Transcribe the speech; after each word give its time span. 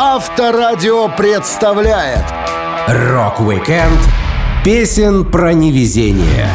Авторадио 0.00 1.08
представляет 1.08 2.24
Рок-викенд 2.86 3.98
песен 4.64 5.24
про 5.24 5.52
невезение. 5.52 6.46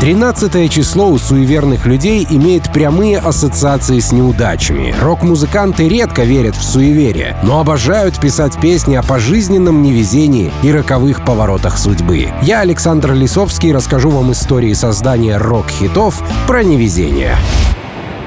13 0.00 0.70
число 0.70 1.08
у 1.08 1.18
суеверных 1.18 1.86
людей 1.86 2.24
имеет 2.30 2.72
прямые 2.72 3.18
ассоциации 3.18 3.98
с 3.98 4.12
неудачами. 4.12 4.94
Рок-музыканты 5.02 5.88
редко 5.88 6.22
верят 6.22 6.54
в 6.54 6.62
суеверие, 6.62 7.36
но 7.42 7.58
обожают 7.58 8.20
писать 8.20 8.60
песни 8.60 8.94
о 8.94 9.02
пожизненном 9.02 9.82
невезении 9.82 10.52
и 10.62 10.70
роковых 10.70 11.24
поворотах 11.24 11.78
судьбы. 11.78 12.28
Я, 12.42 12.60
Александр 12.60 13.12
Лисовский, 13.12 13.72
расскажу 13.72 14.08
вам 14.10 14.30
истории 14.30 14.74
создания 14.74 15.36
рок-хитов 15.36 16.22
про 16.46 16.62
невезение. 16.62 17.34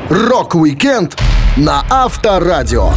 Рок-викенд 0.09 1.17
на 1.55 1.85
Авторадио 1.89 2.91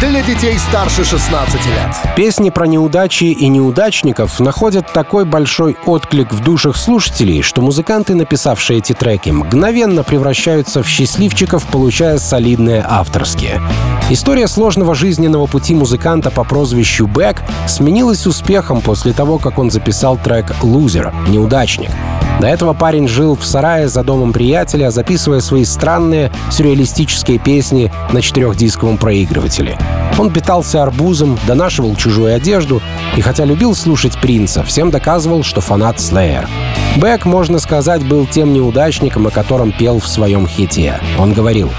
для 0.00 0.22
детей 0.22 0.58
старше 0.58 1.04
16 1.04 1.66
лет. 1.66 2.14
Песни 2.16 2.50
про 2.50 2.66
неудачи 2.66 3.24
и 3.24 3.48
неудачников 3.48 4.38
находят 4.40 4.92
такой 4.92 5.24
большой 5.24 5.76
отклик 5.86 6.32
в 6.32 6.42
душах 6.42 6.76
слушателей, 6.76 7.40
что 7.40 7.62
музыканты, 7.62 8.14
написавшие 8.14 8.80
эти 8.80 8.92
треки, 8.92 9.30
мгновенно 9.30 10.02
превращаются 10.02 10.82
в 10.82 10.88
счастливчиков, 10.88 11.64
получая 11.66 12.18
солидные 12.18 12.84
авторские. 12.86 13.60
История 14.10 14.48
сложного 14.48 14.94
жизненного 14.94 15.46
пути 15.46 15.74
музыканта 15.74 16.30
по 16.30 16.44
прозвищу 16.44 17.06
Бэк 17.06 17.42
сменилась 17.66 18.26
успехом 18.26 18.82
после 18.82 19.12
того, 19.12 19.38
как 19.38 19.58
он 19.58 19.70
записал 19.70 20.18
трек 20.18 20.54
«Loser»— 20.62 21.14
«Неудачник». 21.28 21.90
До 22.40 22.46
этого 22.46 22.74
парень 22.74 23.08
жил 23.08 23.34
в 23.34 23.44
сарае 23.46 23.88
за 23.88 24.02
домом 24.02 24.32
приятеля, 24.32 24.90
записывая 24.90 25.40
свои 25.40 25.64
странные 25.64 26.30
сюрреалистические 26.50 27.38
песни 27.38 27.90
на 28.12 28.20
четырехдисковом 28.20 28.98
проигрывателе. 28.98 29.78
Он 30.18 30.30
питался 30.30 30.82
арбузом, 30.82 31.38
донашивал 31.46 31.94
чужую 31.96 32.34
одежду 32.34 32.82
и, 33.16 33.20
хотя 33.20 33.44
любил 33.44 33.74
слушать 33.74 34.18
Принца, 34.20 34.62
всем 34.62 34.90
доказывал, 34.90 35.42
что 35.42 35.60
фанат 35.60 36.00
Слеер. 36.00 36.48
Бэк, 36.96 37.24
можно 37.24 37.58
сказать, 37.58 38.06
был 38.06 38.26
тем 38.26 38.52
неудачником, 38.52 39.26
о 39.26 39.30
котором 39.30 39.72
пел 39.72 39.98
в 39.98 40.08
своем 40.08 40.46
хите. 40.46 41.00
Он 41.18 41.32
говорил, 41.32 41.70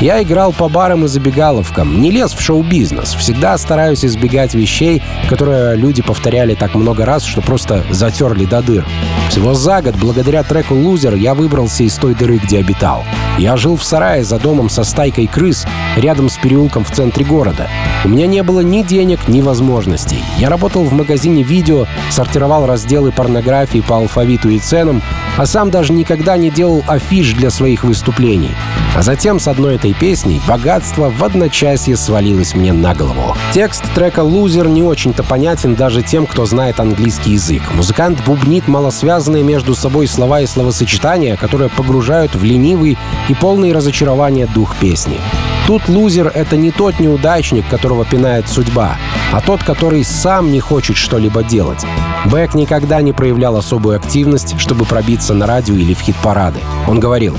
я 0.00 0.22
играл 0.22 0.52
по 0.52 0.68
барам 0.68 1.04
и 1.04 1.08
забегаловкам, 1.08 2.00
не 2.00 2.10
лез 2.10 2.32
в 2.32 2.40
шоу-бизнес. 2.40 3.14
Всегда 3.14 3.58
стараюсь 3.58 4.04
избегать 4.04 4.54
вещей, 4.54 5.02
которые 5.28 5.76
люди 5.76 6.02
повторяли 6.02 6.54
так 6.54 6.74
много 6.74 7.04
раз, 7.04 7.24
что 7.24 7.42
просто 7.42 7.84
затерли 7.90 8.46
до 8.46 8.62
дыр. 8.62 8.86
Всего 9.28 9.54
за 9.54 9.82
год, 9.82 9.96
благодаря 9.96 10.42
треку 10.42 10.74
«Лузер», 10.74 11.14
я 11.14 11.34
выбрался 11.34 11.84
из 11.84 11.94
той 11.96 12.14
дыры, 12.14 12.38
где 12.38 12.58
обитал. 12.58 13.04
Я 13.38 13.56
жил 13.56 13.76
в 13.76 13.84
сарае 13.84 14.24
за 14.24 14.38
домом 14.38 14.70
со 14.70 14.84
стайкой 14.84 15.26
крыс, 15.26 15.66
рядом 15.96 16.30
с 16.30 16.36
переулком 16.38 16.84
в 16.84 16.90
центре 16.90 17.24
города. 17.24 17.68
У 18.04 18.08
меня 18.08 18.26
не 18.26 18.42
было 18.42 18.60
ни 18.60 18.82
денег, 18.82 19.28
ни 19.28 19.42
возможностей. 19.42 20.18
Я 20.38 20.48
работал 20.48 20.82
в 20.84 20.92
магазине 20.92 21.42
видео, 21.42 21.86
сортировал 22.10 22.66
разделы 22.66 23.12
порнографии 23.12 23.80
по 23.86 23.96
алфавиту 23.96 24.48
и 24.48 24.58
ценам, 24.58 25.02
а 25.36 25.46
сам 25.46 25.70
даже 25.70 25.92
никогда 25.92 26.36
не 26.36 26.50
делал 26.50 26.82
афиш 26.86 27.34
для 27.34 27.50
своих 27.50 27.84
выступлений. 27.84 28.50
А 28.94 29.02
затем 29.02 29.38
с 29.38 29.46
одной 29.46 29.76
этой 29.76 29.94
песней 29.94 30.40
богатство 30.48 31.10
в 31.10 31.22
одночасье 31.22 31.96
свалилось 31.96 32.54
мне 32.54 32.72
на 32.72 32.94
голову. 32.94 33.36
Текст 33.52 33.84
трека 33.94 34.20
«Лузер» 34.20 34.68
не 34.68 34.82
очень-то 34.82 35.22
понятен 35.22 35.74
даже 35.74 36.02
тем, 36.02 36.26
кто 36.26 36.44
знает 36.44 36.80
английский 36.80 37.32
язык. 37.32 37.62
Музыкант 37.74 38.18
бубнит 38.26 38.66
малосвязанные 38.68 39.44
между 39.44 39.74
собой 39.74 40.06
слова 40.06 40.40
и 40.40 40.46
словосочетания, 40.46 41.36
которые 41.36 41.70
погружают 41.70 42.34
в 42.34 42.42
ленивый 42.42 42.98
и 43.28 43.34
полный 43.34 43.72
разочарования 43.72 44.46
дух 44.46 44.76
песни. 44.76 45.18
Тут 45.66 45.88
лузер— 45.88 46.32
это 46.34 46.56
не 46.56 46.72
тот 46.72 46.98
неудачник, 46.98 47.68
которого 47.68 48.04
пинает 48.04 48.48
судьба, 48.48 48.96
а 49.32 49.40
тот, 49.40 49.62
который 49.62 50.02
сам 50.04 50.50
не 50.50 50.58
хочет 50.58 50.96
что-либо 50.96 51.44
делать. 51.44 51.86
Бэк 52.24 52.54
никогда 52.54 53.00
не 53.02 53.12
проявлял 53.12 53.56
особую 53.56 53.96
активность, 53.96 54.58
чтобы 54.58 54.84
пробиться 54.84 55.32
на 55.32 55.46
радио 55.46 55.74
или 55.74 55.94
в 55.94 56.00
хит-парады. 56.00 56.58
Он 56.88 56.98
говорил, 56.98 57.38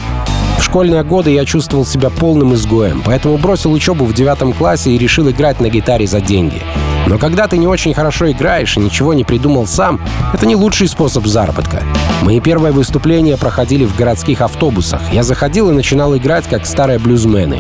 в 0.61 0.63
школьные 0.63 1.03
годы 1.03 1.31
я 1.31 1.43
чувствовал 1.43 1.85
себя 1.85 2.11
полным 2.11 2.53
изгоем, 2.53 3.01
поэтому 3.03 3.37
бросил 3.37 3.71
учебу 3.71 4.05
в 4.05 4.13
девятом 4.13 4.53
классе 4.53 4.91
и 4.91 4.97
решил 4.97 5.27
играть 5.29 5.59
на 5.59 5.69
гитаре 5.69 6.05
за 6.05 6.21
деньги. 6.21 6.61
Но 7.07 7.17
когда 7.17 7.47
ты 7.47 7.57
не 7.57 7.65
очень 7.65 7.95
хорошо 7.95 8.29
играешь 8.31 8.77
и 8.77 8.79
ничего 8.79 9.15
не 9.15 9.23
придумал 9.23 9.65
сам, 9.65 9.99
это 10.33 10.45
не 10.45 10.55
лучший 10.55 10.87
способ 10.87 11.25
заработка. 11.25 11.81
Мои 12.21 12.39
первые 12.39 12.73
выступления 12.73 13.37
проходили 13.37 13.85
в 13.85 13.95
городских 13.95 14.41
автобусах. 14.41 15.01
Я 15.11 15.23
заходил 15.23 15.71
и 15.71 15.73
начинал 15.73 16.15
играть, 16.15 16.47
как 16.47 16.67
старые 16.67 16.99
блюзмены. 16.99 17.59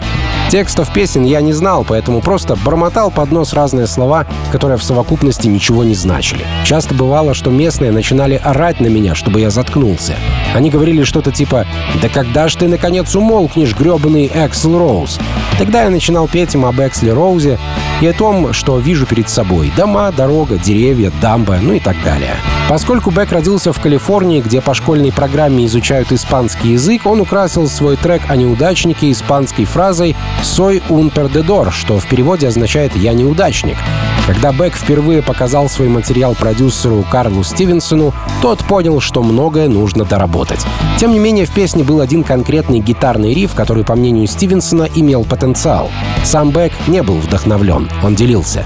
Текстов 0.51 0.91
песен 0.91 1.23
я 1.23 1.39
не 1.39 1.53
знал, 1.53 1.85
поэтому 1.87 2.19
просто 2.19 2.57
бормотал 2.57 3.09
под 3.09 3.31
нос 3.31 3.53
разные 3.53 3.87
слова, 3.87 4.27
которые 4.51 4.77
в 4.77 4.83
совокупности 4.83 5.47
ничего 5.47 5.85
не 5.85 5.95
значили. 5.95 6.45
Часто 6.65 6.93
бывало, 6.93 7.33
что 7.33 7.49
местные 7.49 7.93
начинали 7.93 8.35
орать 8.35 8.81
на 8.81 8.87
меня, 8.87 9.15
чтобы 9.15 9.39
я 9.39 9.49
заткнулся. 9.49 10.17
Они 10.53 10.69
говорили 10.69 11.03
что-то 11.03 11.31
типа 11.31 11.65
«Да 12.01 12.09
когда 12.09 12.49
ж 12.49 12.55
ты, 12.55 12.67
наконец, 12.67 13.15
умолкнешь, 13.15 13.73
грёбаный 13.73 14.27
Эксел 14.27 14.77
Роуз?» 14.77 15.21
Тогда 15.61 15.83
я 15.83 15.91
начинал 15.91 16.27
петь 16.27 16.55
им 16.55 16.65
об 16.65 16.79
Эксле 16.81 17.13
Роузе 17.13 17.59
и 18.01 18.07
о 18.07 18.13
том, 18.13 18.51
что 18.51 18.79
вижу 18.79 19.05
перед 19.05 19.29
собой. 19.29 19.71
Дома, 19.77 20.11
дорога, 20.11 20.57
деревья, 20.57 21.11
дамба, 21.21 21.59
ну 21.61 21.73
и 21.73 21.79
так 21.79 22.01
далее. 22.03 22.33
Поскольку 22.67 23.11
Бек 23.11 23.31
родился 23.31 23.71
в 23.71 23.79
Калифорнии, 23.79 24.41
где 24.41 24.59
по 24.59 24.73
школьной 24.73 25.11
программе 25.11 25.67
изучают 25.67 26.11
испанский 26.11 26.69
язык, 26.69 27.05
он 27.05 27.21
украсил 27.21 27.67
свой 27.67 27.95
трек 27.95 28.23
о 28.27 28.37
неудачнике 28.37 29.11
испанской 29.11 29.65
фразой 29.65 30.15
«Soy 30.41 30.81
un 30.89 31.13
perdedor», 31.13 31.69
что 31.69 31.99
в 31.99 32.07
переводе 32.07 32.47
означает 32.47 32.95
«я 32.95 33.13
неудачник». 33.13 33.77
Когда 34.25 34.53
Бек 34.53 34.75
впервые 34.75 35.21
показал 35.21 35.69
свой 35.69 35.89
материал 35.89 36.33
продюсеру 36.33 37.05
Карлу 37.11 37.43
Стивенсону, 37.43 38.13
тот 38.41 38.59
понял, 38.59 38.99
что 38.99 39.21
многое 39.21 39.67
нужно 39.67 40.05
доработать. 40.05 40.65
Тем 40.99 41.11
не 41.11 41.19
менее, 41.19 41.45
в 41.45 41.51
песне 41.51 41.83
был 41.83 41.99
один 41.99 42.23
конкретный 42.23 42.79
гитарный 42.79 43.33
риф, 43.33 43.53
который, 43.53 43.83
по 43.83 43.95
мнению 43.95 44.27
Стивенсона, 44.27 44.87
имел 44.95 45.23
потенциал. 45.23 45.50
Сам 46.23 46.51
Бек 46.51 46.71
не 46.87 47.01
был 47.03 47.15
вдохновлен, 47.15 47.89
он 48.03 48.15
делился. 48.15 48.65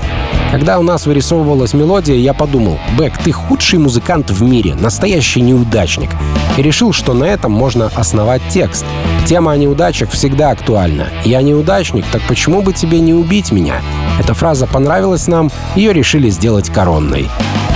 Когда 0.52 0.80
у 0.80 0.84
нас 0.84 1.06
вырисовывалась 1.06 1.74
мелодия, 1.74 2.16
я 2.16 2.34
подумал, 2.34 2.80
Бек, 2.98 3.18
ты 3.18 3.32
худший 3.32 3.80
музыкант 3.80 4.32
в 4.32 4.42
мире, 4.42 4.76
настоящий 4.76 5.42
неудачник. 5.42 6.10
И 6.58 6.62
решил, 6.62 6.94
что 6.94 7.14
на 7.14 7.26
этом 7.26 7.52
можно 7.52 7.92
основать 7.96 8.42
текст. 8.50 8.86
Тема 9.26 9.52
о 9.52 9.58
неудачах 9.58 10.12
всегда 10.12 10.52
актуальна. 10.52 11.08
Я 11.24 11.42
неудачник, 11.42 12.06
так 12.12 12.22
почему 12.28 12.62
бы 12.62 12.74
тебе 12.74 13.00
не 13.00 13.14
убить 13.14 13.52
меня? 13.52 13.82
Эта 14.20 14.34
фраза 14.34 14.66
понравилась 14.68 15.28
нам, 15.28 15.52
ее 15.76 15.92
решили 15.92 16.30
сделать 16.30 16.70
коронной. 16.70 17.28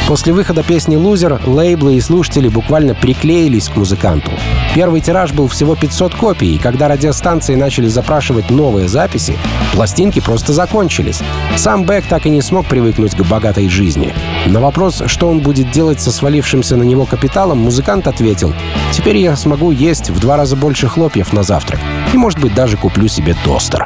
После 0.10 0.34
выхода 0.34 0.64
песни 0.64 0.96
«Лузер» 0.96 1.40
лейблы 1.46 1.94
и 1.94 2.02
слушатели 2.02 2.48
буквально 2.48 2.96
приклеились 2.96 3.70
к 3.70 3.76
музыканту. 3.76 4.32
Первый 4.74 5.02
тираж 5.02 5.34
был 5.34 5.48
всего 5.48 5.76
500 5.76 6.16
копий, 6.16 6.56
и 6.56 6.58
когда 6.58 6.88
радиостанции 6.88 7.54
начали 7.54 7.86
запрашивать 7.86 8.50
новые 8.50 8.88
записи, 8.88 9.38
пластинки 9.72 10.20
просто 10.20 10.52
закончились. 10.52 11.20
Сам 11.58 11.86
Бек 11.86 12.08
так 12.08 12.26
и 12.26 12.32
не 12.32 12.42
смог 12.42 12.66
привыкнуть 12.66 13.16
к 13.16 13.22
богатой 13.22 13.70
жизни. 13.70 14.12
На 14.48 14.60
вопрос, 14.60 15.04
что 15.06 15.30
он 15.30 15.42
будет 15.42 15.70
делать 15.70 16.02
со 16.02 16.12
свалившимся 16.12 16.76
на 16.76 16.82
него 16.82 17.06
капиталом, 17.06 17.60
музыкант 17.60 18.08
ответил, 18.08 18.52
«Теперь 18.92 19.18
я 19.18 19.36
смогу 19.36 19.70
есть 19.70 20.10
в 20.10 20.20
два 20.20 20.38
раза 20.38 20.56
больше 20.56 20.88
хлопьев 20.88 21.34
на 21.34 21.44
завтрак, 21.44 21.82
и, 22.16 22.18
может 22.18 22.40
быть, 22.40 22.56
даже 22.56 22.78
куплю 22.78 23.08
себе 23.08 23.36
тостер». 23.46 23.86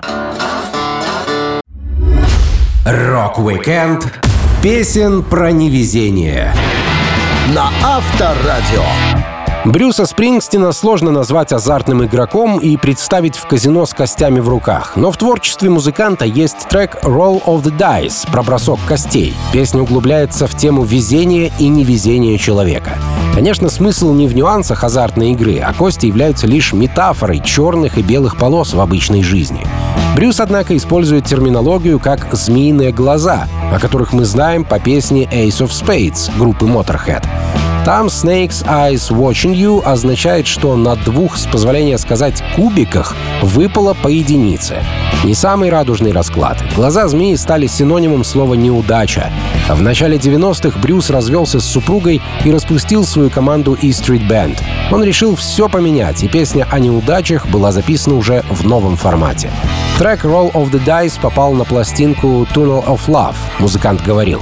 Рок-викенд 2.85 4.32
песен 4.63 5.24
про 5.24 5.51
невезение. 5.51 6.53
На 7.53 7.69
Авторадио. 7.84 9.22
Брюса 9.66 10.06
Спрингстина 10.06 10.74
сложно 10.74 11.12
назвать 11.12 11.53
азартным 11.53 12.03
игроком 12.03 12.59
и 12.59 12.75
представить 12.75 13.38
в 13.38 13.47
казино 13.47 13.85
с 13.85 13.94
костями 13.94 14.41
в 14.41 14.50
руках. 14.50 14.97
Но 14.97 15.09
в 15.09 15.16
творчестве 15.16 15.69
музыканта 15.69 16.25
есть 16.25 16.68
трек 16.68 16.97
«Roll 17.03 17.41
of 17.46 17.63
the 17.63 17.71
Dice» 17.71 18.30
про 18.30 18.44
бросок 18.44 18.80
костей. 18.86 19.33
Песня 19.54 19.81
углубляется 19.81 20.48
в 20.48 20.57
тему 20.57 20.83
везения 20.83 21.50
и 21.60 21.69
невезения 21.69 22.38
человека. 22.38 22.92
Конечно, 23.33 23.69
смысл 23.69 24.13
не 24.13 24.27
в 24.27 24.36
нюансах 24.36 24.83
азартной 24.83 25.31
игры, 25.31 25.60
а 25.60 25.74
кости 25.74 26.07
являются 26.07 26.45
лишь 26.45 26.74
метафорой 26.74 27.39
черных 27.39 27.98
и 27.98 28.01
белых 28.01 28.36
полос 28.36 28.74
в 28.74 28.81
обычной 28.81 29.24
жизни. 29.24 29.65
Брюс, 30.18 30.42
однако, 30.42 30.75
использует 30.75 31.25
терминологию 31.25 32.01
как 32.01 32.27
«змеиные 32.33 32.92
глаза», 32.92 33.48
о 33.71 33.80
которых 33.80 34.12
мы 34.12 34.25
знаем 34.25 34.65
по 34.65 34.77
песне 34.77 35.24
Ace 35.31 35.65
of 35.65 35.69
Spades 35.69 36.30
группы 36.38 36.65
Motorhead. 36.65 37.24
Там 37.85 38.07
Snake's 38.07 38.65
Eyes 38.65 39.12
Watching 39.12 39.53
You 39.53 39.83
означает, 39.83 40.47
что 40.47 40.77
на 40.77 40.95
двух, 40.95 41.35
с 41.35 41.45
позволения 41.45 41.97
сказать, 41.97 42.41
кубиках 42.56 43.13
выпало 43.41 43.94
по 43.94 44.07
единице. 44.07 44.77
Не 45.25 45.35
самый 45.35 45.69
радужный 45.69 46.13
расклад. 46.13 46.63
Глаза 46.77 47.09
змеи 47.09 47.35
стали 47.35 47.68
синонимом 47.68 48.24
слова 48.24 48.53
«неудача». 48.53 49.30
В 49.68 49.81
начале 49.81 50.15
90-х 50.15 50.80
Брюс 50.80 51.09
развелся 51.09 51.59
с 51.59 51.65
супругой 51.65 52.21
и 52.45 52.51
распустил 52.51 53.03
свою 53.06 53.30
команду 53.30 53.77
E 53.81 53.89
Street 53.89 54.29
Band. 54.29 54.57
Он 54.89 55.03
решил 55.03 55.36
все 55.36 55.68
поменять, 55.68 56.24
и 56.24 56.29
песня 56.29 56.65
о 56.71 56.79
неудачах 56.79 57.47
была 57.47 57.74
записана 57.74 58.15
уже 58.15 58.45
в 58.50 58.65
новом 58.65 58.95
формате. 58.95 59.51
Трек 60.00 60.24
Roll 60.24 60.53
of 60.53 60.71
the 60.71 60.81
Dice 60.86 61.19
попал 61.19 61.51
на 61.51 61.65
пластинку 61.65 62.47
Tunnel 62.56 62.86
of 62.86 63.01
Love, 63.07 63.36
музыкант 63.59 64.01
говорил. 64.06 64.41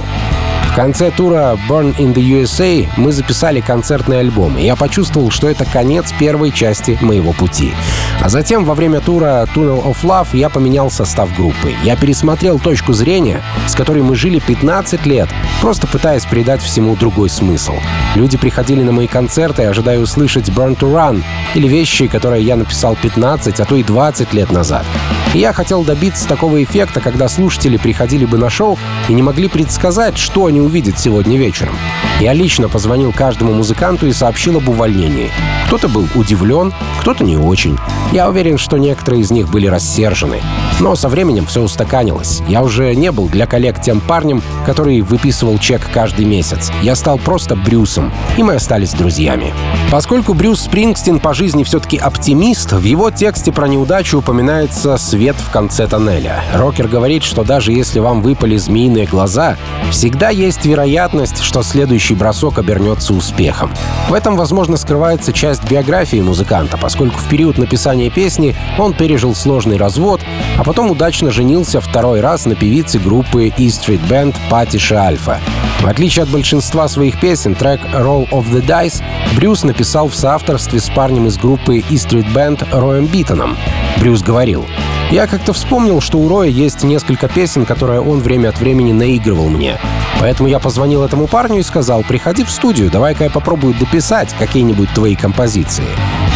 В 0.72 0.74
конце 0.74 1.10
тура 1.10 1.58
Burn 1.68 1.94
in 1.98 2.14
the 2.14 2.22
USA 2.22 2.88
мы 2.96 3.12
записали 3.12 3.60
концертный 3.60 4.20
альбом, 4.20 4.56
и 4.56 4.64
я 4.64 4.74
почувствовал, 4.74 5.30
что 5.30 5.50
это 5.50 5.66
конец 5.66 6.14
первой 6.18 6.50
части 6.50 6.98
моего 7.02 7.34
пути. 7.34 7.74
А 8.22 8.30
затем 8.30 8.64
во 8.64 8.74
время 8.74 9.00
тура 9.00 9.46
Tunnel 9.54 9.84
of 9.84 9.98
Love 10.02 10.28
я 10.32 10.48
поменял 10.48 10.90
состав 10.90 11.36
группы. 11.36 11.74
Я 11.84 11.94
пересмотрел 11.94 12.58
точку 12.58 12.94
зрения, 12.94 13.42
с 13.66 13.74
которой 13.74 14.02
мы 14.02 14.16
жили 14.16 14.38
15 14.38 15.04
лет, 15.04 15.28
просто 15.60 15.86
пытаясь 15.86 16.24
придать 16.24 16.62
всему 16.62 16.96
другой 16.96 17.28
смысл. 17.28 17.74
Люди 18.14 18.38
приходили 18.38 18.82
на 18.82 18.92
мои 18.92 19.08
концерты, 19.08 19.64
ожидая 19.64 19.98
услышать 19.98 20.48
Burn 20.48 20.78
to 20.78 20.90
Run 20.90 21.22
или 21.54 21.68
вещи, 21.68 22.06
которые 22.06 22.44
я 22.44 22.56
написал 22.56 22.96
15, 22.96 23.60
а 23.60 23.64
то 23.66 23.76
и 23.76 23.82
20 23.82 24.32
лет 24.32 24.50
назад. 24.50 24.86
И 25.34 25.38
я 25.38 25.52
хотел 25.52 25.82
добиться 25.82 26.28
такого 26.28 26.62
эффекта, 26.62 27.00
когда 27.00 27.28
слушатели 27.28 27.76
приходили 27.76 28.24
бы 28.24 28.38
на 28.38 28.48
шоу 28.48 28.78
и 29.08 29.12
не 29.12 29.22
могли 29.22 29.48
предсказать, 29.48 30.16
что 30.16 30.46
они 30.46 30.61
увидят 30.62 30.98
сегодня 30.98 31.36
вечером. 31.36 31.74
Я 32.20 32.32
лично 32.32 32.68
позвонил 32.68 33.12
каждому 33.12 33.52
музыканту 33.52 34.06
и 34.06 34.12
сообщил 34.12 34.58
об 34.58 34.68
увольнении. 34.68 35.30
Кто-то 35.66 35.88
был 35.88 36.06
удивлен, 36.14 36.72
кто-то 37.00 37.24
не 37.24 37.36
очень. 37.36 37.78
Я 38.12 38.28
уверен, 38.28 38.58
что 38.58 38.76
некоторые 38.76 39.22
из 39.22 39.30
них 39.30 39.48
были 39.48 39.66
рассержены. 39.66 40.40
Но 40.80 40.94
со 40.96 41.08
временем 41.08 41.46
все 41.46 41.62
устаканилось. 41.62 42.42
Я 42.46 42.62
уже 42.62 42.94
не 42.94 43.10
был 43.10 43.28
для 43.28 43.46
коллег 43.46 43.80
тем 43.80 44.00
парнем, 44.00 44.42
который 44.66 45.00
выписывал 45.00 45.58
чек 45.58 45.80
каждый 45.92 46.26
месяц. 46.26 46.70
Я 46.82 46.94
стал 46.94 47.18
просто 47.18 47.56
Брюсом, 47.56 48.12
и 48.36 48.42
мы 48.42 48.54
остались 48.54 48.92
друзьями. 48.92 49.54
Поскольку 49.90 50.34
Брюс 50.34 50.60
Спрингстин 50.60 51.20
по 51.20 51.32
жизни 51.32 51.64
все-таки 51.64 51.96
оптимист, 51.96 52.72
в 52.72 52.84
его 52.84 53.10
тексте 53.10 53.50
про 53.50 53.66
неудачу 53.66 54.18
упоминается 54.18 54.96
свет 54.98 55.36
в 55.36 55.50
конце 55.50 55.86
тоннеля. 55.86 56.44
Рокер 56.54 56.88
говорит, 56.88 57.22
что 57.22 57.44
даже 57.44 57.72
если 57.72 57.98
вам 57.98 58.20
выпали 58.20 58.58
змеиные 58.58 59.06
глаза, 59.06 59.56
всегда 59.90 60.28
есть 60.28 60.51
вероятность, 60.64 61.40
что 61.42 61.62
следующий 61.62 62.14
бросок 62.14 62.58
обернется 62.58 63.14
успехом. 63.14 63.70
В 64.08 64.14
этом, 64.14 64.36
возможно, 64.36 64.76
скрывается 64.76 65.32
часть 65.32 65.64
биографии 65.68 66.20
музыканта, 66.20 66.76
поскольку 66.76 67.18
в 67.18 67.28
период 67.28 67.58
написания 67.58 68.10
песни 68.10 68.54
он 68.78 68.94
пережил 68.94 69.34
сложный 69.34 69.76
развод, 69.76 70.20
а 70.58 70.64
потом 70.64 70.90
удачно 70.90 71.30
женился 71.30 71.80
второй 71.80 72.20
раз 72.20 72.46
на 72.46 72.54
певице 72.54 72.98
группы 72.98 73.52
E 73.56 73.66
Street 73.68 74.06
Band 74.08 74.36
Пати 74.50 74.80
Альфа. 74.92 75.38
В 75.80 75.86
отличие 75.86 76.22
от 76.22 76.28
большинства 76.28 76.86
своих 76.86 77.18
песен, 77.18 77.54
трек 77.54 77.80
«Roll 77.92 78.28
of 78.30 78.50
the 78.52 78.64
Dice» 78.64 79.02
Брюс 79.34 79.64
написал 79.64 80.08
в 80.08 80.14
соавторстве 80.14 80.78
с 80.78 80.88
парнем 80.88 81.26
из 81.26 81.36
группы 81.36 81.78
E 81.78 81.96
Street 81.96 82.32
Band 82.32 82.64
Роем 82.70 83.06
Биттоном. 83.06 83.56
Брюс 83.96 84.22
говорил, 84.22 84.64
я 85.12 85.26
как-то 85.26 85.52
вспомнил, 85.52 86.00
что 86.00 86.16
у 86.18 86.26
Роя 86.26 86.48
есть 86.48 86.84
несколько 86.84 87.28
песен, 87.28 87.66
которые 87.66 88.00
он 88.00 88.20
время 88.20 88.48
от 88.48 88.58
времени 88.58 88.92
наигрывал 88.92 89.50
мне. 89.50 89.78
Поэтому 90.20 90.48
я 90.48 90.58
позвонил 90.58 91.04
этому 91.04 91.26
парню 91.26 91.58
и 91.58 91.62
сказал, 91.62 92.02
приходи 92.02 92.44
в 92.44 92.50
студию, 92.50 92.90
давай-ка 92.90 93.24
я 93.24 93.30
попробую 93.30 93.74
дописать 93.74 94.34
какие-нибудь 94.38 94.88
твои 94.94 95.14
композиции. 95.14 95.84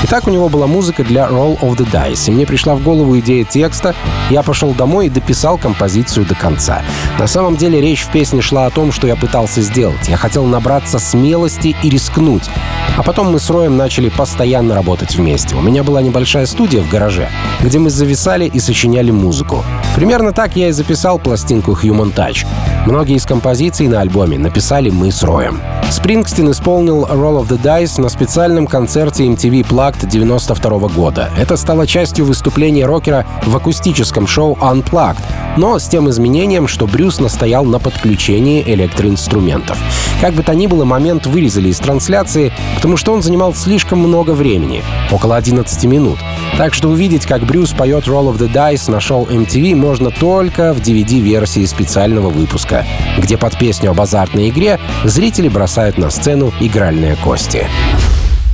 И 0.02 0.06
так 0.06 0.26
у 0.26 0.31
него 0.31 0.50
была 0.50 0.67
музыка 0.67 1.05
для 1.05 1.26
Roll 1.26 1.58
of 1.61 1.76
the 1.76 1.90
Dice, 1.90 2.28
и 2.28 2.31
мне 2.32 2.46
пришла 2.46 2.75
в 2.75 2.82
голову 2.82 3.19
идея 3.19 3.44
текста, 3.44 3.94
я 4.28 4.43
пошел 4.43 4.73
домой 4.73 5.06
и 5.06 5.11
дописал 5.11 5.56
композицию 5.56 6.26
до 6.26 6.34
конца. 6.34 6.82
На 7.19 7.26
самом 7.26 7.56
деле 7.56 7.81
речь 7.81 8.02
в 8.02 8.11
песне 8.11 8.43
шла 8.43 8.67
о 8.67 8.70
том, 8.70 8.93
что 8.93 9.06
я 9.06 9.17
пытался 9.17 9.62
сделать. 9.62 10.08
Я 10.08 10.19
хотел 10.19 10.44
набраться 10.44 10.99
смелости 10.99 11.75
и 11.82 11.88
рискнуть. 11.88 12.50
А 12.96 13.02
потом 13.02 13.32
мы 13.32 13.38
с 13.38 13.49
Роем 13.50 13.76
начали 13.76 14.08
постоянно 14.08 14.75
работать 14.75 15.17
вместе. 15.17 15.55
У 15.55 15.61
меня 15.61 15.82
была 15.82 16.02
небольшая 16.02 16.46
студия 16.46 16.82
в 16.82 16.90
гараже, 16.90 17.31
где 17.61 17.78
мы 17.78 17.90
зависали 17.90 18.46
и 18.46 18.58
сочиняли 18.67 19.13
музыку. 19.13 19.65
Примерно 19.95 20.33
так 20.33 20.57
я 20.57 20.69
и 20.69 20.73
записал 20.73 21.19
пластинку 21.19 21.73
Human 21.73 22.13
Touch. 22.13 22.45
Многие 22.87 23.17
из 23.17 23.27
композиций 23.27 23.88
на 23.88 24.00
альбоме 24.00 24.38
написали 24.38 24.91
мы 24.91 25.11
с 25.11 25.25
Роем. 25.25 25.61
Спрингстин 25.91 26.53
исполнил 26.53 27.05
Roll 27.05 27.43
of 27.43 27.49
the 27.49 27.61
Dice 27.61 28.00
на 28.00 28.09
специальном 28.09 28.69
концерте 28.69 29.27
MTV 29.27 29.67
Plugged 29.67 30.09
92 30.09 30.88
года. 30.88 31.31
Это 31.37 31.56
стало 31.56 31.85
частью 31.87 32.25
выступления 32.25 32.87
рокера 32.87 33.27
в 33.44 33.56
акустическом 33.56 34.29
шоу 34.29 34.56
Unplugged, 34.61 35.19
но 35.56 35.81
с 35.81 35.88
тем 35.88 36.09
изменением, 36.11 36.69
что 36.69 36.87
Брюс 36.87 37.19
настоял 37.19 37.65
на 37.65 37.81
подключении 37.81 38.62
электроинструментов. 38.62 39.79
Как 40.21 40.35
бы 40.35 40.43
то 40.43 40.55
ни 40.55 40.67
было, 40.67 40.85
момент 40.85 41.27
вырезали 41.27 41.69
из 41.69 41.79
трансляции, 41.79 42.53
потому 42.77 42.97
что 42.97 43.12
он 43.12 43.23
занимал 43.23 43.55
слишком 43.55 43.99
много 43.99 44.31
времени, 44.31 44.83
около 45.11 45.37
11 45.37 45.85
минут. 45.85 46.19
Так 46.56 46.73
что 46.73 46.88
увидеть, 46.88 47.27
как 47.27 47.43
Брюс 47.44 47.73
поет 47.73 48.06
Roll 48.06 48.33
of 48.33 48.38
the 48.38 48.53
Dice 48.53 48.91
на 48.91 49.00
шоу 49.00 49.27
MTV 49.27 49.75
можно 49.75 50.11
только 50.11 50.73
в 50.73 50.81
DVD-версии 50.81 51.65
специального 51.67 52.31
выпуска, 52.31 52.75
где 53.19 53.37
под 53.37 53.58
песню 53.58 53.90
об 53.90 54.00
азартной 54.00 54.49
игре 54.50 54.78
зрители 55.05 55.49
бросают 55.49 55.99
на 55.99 56.11
сцену 56.11 56.52
игральные 56.61 57.17
кости. 57.17 57.67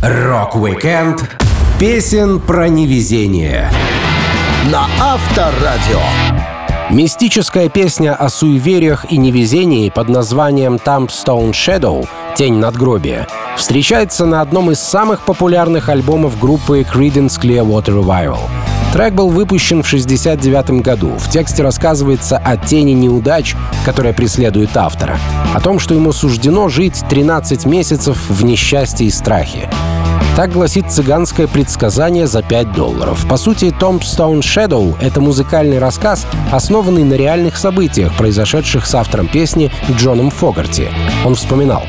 Рок-викенд 0.03 1.31
песен 1.79 2.41
про 2.41 2.69
невезение. 2.69 3.71
На 4.71 4.87
Авторадио. 5.01 6.01
Мистическая 6.91 7.69
песня 7.69 8.15
о 8.15 8.29
суевериях 8.29 9.11
и 9.11 9.17
невезении 9.17 9.89
под 9.89 10.09
названием 10.09 10.75
«Tombstone 10.75 11.53
Shadow»— 11.53 12.07
«Тень 12.37 12.55
надгробия» 12.55 13.27
встречается 13.57 14.27
на 14.27 14.41
одном 14.41 14.71
из 14.71 14.81
самых 14.81 15.23
популярных 15.23 15.89
альбомов 15.89 16.39
группы 16.39 16.81
Creedence 16.81 17.41
Clearwater 17.41 18.03
Revival. 18.03 18.41
Трек 18.93 19.15
был 19.15 19.31
выпущен 19.31 19.83
в 19.83 19.87
1969 19.87 20.83
году. 20.83 21.13
В 21.17 21.31
тексте 21.31 21.63
рассказывается 21.63 22.37
о 22.37 22.59
тени 22.59 22.93
неудач, 22.93 23.57
которая 23.87 24.13
преследует 24.13 24.77
автора. 24.77 25.19
О 25.55 25.61
том, 25.61 25.79
что 25.79 25.95
ему 25.95 26.13
суждено 26.13 26.69
жить 26.69 27.03
13 27.09 27.65
месяцев 27.65 28.19
в 28.29 28.45
несчастье 28.45 29.07
и 29.07 29.11
страхе. 29.11 29.71
Так 30.35 30.51
гласит 30.51 30.91
цыганское 30.91 31.47
предсказание 31.47 32.27
за 32.27 32.43
5 32.43 32.73
долларов. 32.73 33.27
По 33.29 33.37
сути, 33.37 33.67
Tombstone 33.67 34.41
Shadow— 34.41 34.97
это 35.01 35.21
музыкальный 35.21 35.79
рассказ, 35.79 36.27
основанный 36.51 37.05
на 37.05 37.13
реальных 37.13 37.59
событиях, 37.59 38.17
произошедших 38.17 38.87
с 38.87 38.95
автором 38.95 39.29
песни 39.29 39.71
Джоном 39.91 40.31
Фогарти. 40.31 40.89
Он 41.27 41.35
вспоминал. 41.35 41.83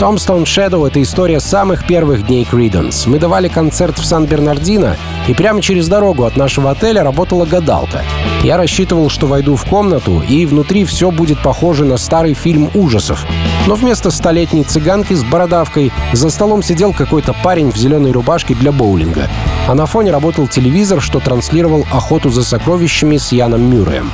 Tombstone 0.00 0.44
Shadow— 0.44 0.86
это 0.88 1.02
история 1.02 1.40
самых 1.40 1.86
первых 1.86 2.26
дней 2.26 2.48
Creedence. 2.50 3.06
Мы 3.06 3.18
давали 3.18 3.48
концерт 3.48 3.98
в 3.98 4.04
Сан-Бернардино, 4.04 4.96
и 5.28 5.34
прямо 5.34 5.60
через 5.60 5.86
дорогу 5.86 6.24
от 6.24 6.36
нашего 6.36 6.70
отеля 6.70 7.04
работала 7.04 7.44
гадалка. 7.44 8.02
Я 8.42 8.56
рассчитывал, 8.56 9.08
что 9.08 9.26
войду 9.26 9.56
в 9.56 9.64
комнату, 9.64 10.22
и 10.26 10.46
внутри 10.46 10.84
все 10.84 11.10
будет 11.10 11.38
похоже 11.42 11.84
на 11.84 11.96
старый 11.96 12.34
фильм 12.34 12.70
ужасов. 12.74 13.24
Но 13.66 13.74
вместо 13.74 14.10
столетней 14.10 14.64
цыганки 14.64 15.14
с 15.14 15.24
бородавкой 15.24 15.92
за 16.12 16.28
столом 16.28 16.62
сидел 16.62 16.92
какой-то 16.92 17.32
парень 17.32 17.70
в 17.74 17.76
зеленой 17.76 18.12
рубашке 18.12 18.54
для 18.54 18.72
боулинга. 18.72 19.28
А 19.66 19.74
на 19.74 19.86
фоне 19.86 20.12
работал 20.12 20.46
телевизор, 20.46 21.00
что 21.00 21.20
транслировал 21.20 21.86
охоту 21.92 22.30
за 22.30 22.44
сокровищами 22.44 23.16
с 23.16 23.32
Яном 23.32 23.62
Мюрреем. 23.62 24.10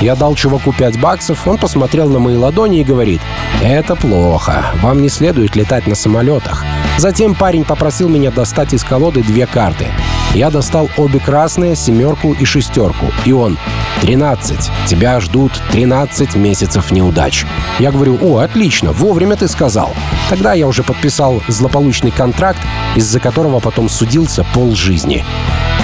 Я 0.00 0.16
дал 0.16 0.34
чуваку 0.34 0.72
5 0.72 1.00
баксов, 1.00 1.46
он 1.46 1.56
посмотрел 1.56 2.08
на 2.08 2.18
мои 2.18 2.36
ладони 2.36 2.80
и 2.80 2.84
говорит, 2.84 3.20
«Это 3.62 3.94
плохо, 3.94 4.66
вам 4.82 5.00
не 5.00 5.08
следует 5.08 5.56
летать 5.56 5.86
на 5.86 5.94
самолетах». 5.94 6.64
Затем 6.98 7.34
парень 7.34 7.64
попросил 7.64 8.08
меня 8.08 8.30
достать 8.30 8.72
из 8.72 8.84
колоды 8.84 9.22
две 9.22 9.46
карты. 9.46 9.86
Я 10.34 10.50
достал 10.50 10.90
обе 10.96 11.20
красные, 11.20 11.76
семерку 11.76 12.32
и 12.32 12.44
шестерку. 12.44 13.06
И 13.24 13.32
он, 13.32 13.56
13. 14.00 14.70
Тебя 14.86 15.20
ждут 15.20 15.52
13 15.72 16.34
месяцев 16.36 16.90
неудач. 16.90 17.46
Я 17.78 17.90
говорю, 17.90 18.18
о, 18.20 18.38
отлично, 18.38 18.92
вовремя 18.92 19.36
ты 19.36 19.48
сказал. 19.48 19.94
Тогда 20.28 20.52
я 20.52 20.66
уже 20.66 20.82
подписал 20.82 21.42
злополучный 21.48 22.10
контракт, 22.10 22.60
из-за 22.96 23.20
которого 23.20 23.60
потом 23.60 23.88
судился 23.88 24.44
полжизни. 24.54 25.24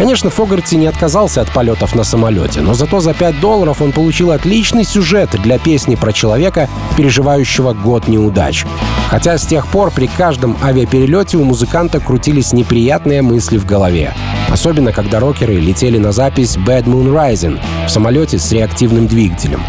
Конечно, 0.01 0.31
Фогарти 0.31 0.77
не 0.77 0.87
отказался 0.87 1.43
от 1.43 1.53
полетов 1.53 1.95
на 1.95 2.05
самолете, 2.05 2.63
но 2.63 2.73
зато 2.73 3.01
за 3.01 3.13
5 3.13 3.39
долларов 3.39 3.83
он 3.83 3.93
получил 3.93 4.31
отличный 4.31 4.83
сюжет 4.83 5.29
для 5.43 5.59
песни 5.59 5.95
про 5.95 6.11
человека, 6.15 6.71
переживающего 6.97 7.75
год 7.75 8.09
неудач. 8.09 8.65
Хотя 9.11 9.37
с 9.37 9.45
тех 9.45 9.67
пор 9.67 9.91
при 9.91 10.07
каждом 10.07 10.57
авиаперелете 10.63 11.37
у 11.37 11.45
музыканта 11.45 12.01
крутились 12.01 12.55
неприятные 12.55 13.21
мысли 13.21 13.59
в 13.59 13.67
голове. 13.67 14.15
Особенно, 14.49 14.93
когда 14.93 15.21
рокеры 15.21 15.57
летели 15.57 15.99
на 15.99 16.13
запись 16.13 16.57
Bad 16.57 16.85
Moon 16.85 17.13
Rising 17.13 17.61
в 17.87 17.91
самолете 17.91 18.39
с 18.39 18.51
реактивным 18.53 19.07
двигателем. 19.07 19.63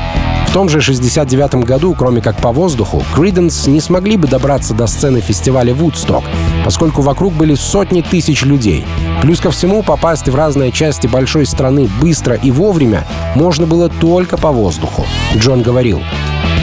В 0.47 0.53
том 0.53 0.69
же 0.69 0.79
69 0.79 1.55
году, 1.65 1.93
кроме 1.93 2.21
как 2.21 2.37
по 2.37 2.53
воздуху, 2.53 3.03
Creedence 3.13 3.69
не 3.69 3.81
смогли 3.81 4.15
бы 4.15 4.29
добраться 4.29 4.73
до 4.73 4.87
сцены 4.87 5.19
фестиваля 5.19 5.73
Woodstock, 5.73 6.23
поскольку 6.63 7.01
вокруг 7.01 7.33
были 7.33 7.55
сотни 7.55 8.01
тысяч 8.01 8.43
людей. 8.43 8.85
Плюс 9.21 9.39
ко 9.39 9.51
всему, 9.51 9.83
попасть 9.83 10.27
в 10.27 10.35
разные 10.35 10.71
части 10.71 11.07
большой 11.07 11.45
страны 11.45 11.89
быстро 12.01 12.35
и 12.35 12.51
вовремя 12.51 13.05
можно 13.35 13.65
было 13.67 13.89
только 13.89 14.37
по 14.37 14.51
воздуху. 14.51 15.05
Джон 15.35 15.61
говорил, 15.61 16.01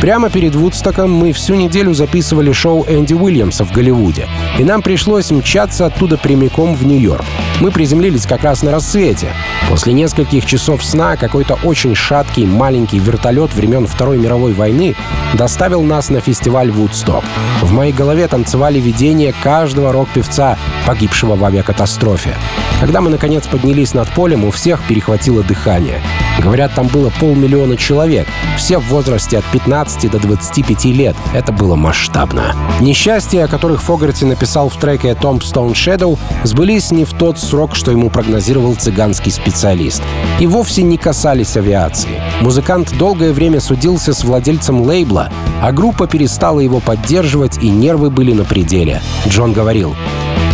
Прямо 0.00 0.30
перед 0.30 0.54
Вудстоком 0.54 1.12
мы 1.12 1.32
всю 1.32 1.54
неделю 1.54 1.92
записывали 1.92 2.52
шоу 2.52 2.84
Энди 2.88 3.14
Уильямса 3.14 3.64
в 3.64 3.72
Голливуде, 3.72 4.28
и 4.58 4.62
нам 4.62 4.80
пришлось 4.80 5.30
мчаться 5.30 5.86
оттуда 5.86 6.16
прямиком 6.16 6.76
в 6.76 6.86
Нью-Йорк. 6.86 7.24
Мы 7.60 7.72
приземлились 7.72 8.24
как 8.24 8.44
раз 8.44 8.62
на 8.62 8.70
рассвете. 8.70 9.32
После 9.68 9.92
нескольких 9.92 10.46
часов 10.46 10.84
сна 10.84 11.16
какой-то 11.16 11.58
очень 11.64 11.96
шаткий 11.96 12.46
маленький 12.46 13.00
вертолет 13.00 13.52
времен 13.54 13.88
Второй 13.88 14.18
мировой 14.18 14.52
войны 14.52 14.94
доставил 15.34 15.82
нас 15.82 16.10
на 16.10 16.20
фестиваль 16.20 16.70
Вудсток. 16.70 17.24
В 17.60 17.72
моей 17.72 17.92
голове 17.92 18.28
танцевали 18.28 18.78
видения 18.78 19.34
каждого 19.42 19.92
рок-певца, 19.92 20.56
погибшего 20.86 21.34
в 21.34 21.44
авиакатастрофе. 21.44 22.36
Когда 22.80 23.00
мы, 23.00 23.10
наконец, 23.10 23.46
поднялись 23.48 23.94
над 23.94 24.08
полем, 24.10 24.44
у 24.44 24.52
всех 24.52 24.80
перехватило 24.86 25.42
дыхание. 25.42 26.00
Говорят, 26.42 26.74
там 26.74 26.86
было 26.88 27.10
полмиллиона 27.18 27.76
человек, 27.76 28.26
все 28.56 28.78
в 28.78 28.88
возрасте 28.88 29.38
от 29.38 29.44
15 29.46 30.10
до 30.10 30.18
25 30.18 30.84
лет. 30.86 31.16
Это 31.34 31.52
было 31.52 31.74
масштабно. 31.74 32.54
Несчастья, 32.80 33.44
о 33.44 33.48
которых 33.48 33.82
Фогарти 33.82 34.24
написал 34.24 34.68
в 34.68 34.76
треке 34.76 35.10
Tombstone 35.10 35.72
Shadow, 35.72 36.18
сбылись 36.44 36.90
не 36.90 37.04
в 37.04 37.12
тот 37.12 37.38
срок, 37.38 37.74
что 37.74 37.90
ему 37.90 38.08
прогнозировал 38.10 38.74
цыганский 38.76 39.32
специалист. 39.32 40.02
И 40.38 40.46
вовсе 40.46 40.82
не 40.82 40.96
касались 40.96 41.56
авиации. 41.56 42.22
Музыкант 42.40 42.96
долгое 42.98 43.32
время 43.32 43.60
судился 43.60 44.12
с 44.14 44.24
владельцем 44.24 44.82
лейбла, 44.82 45.30
а 45.60 45.72
группа 45.72 46.06
перестала 46.06 46.60
его 46.60 46.80
поддерживать, 46.80 47.58
и 47.62 47.68
нервы 47.68 48.10
были 48.10 48.32
на 48.32 48.44
пределе. 48.44 49.02
Джон 49.26 49.52
говорил, 49.52 49.96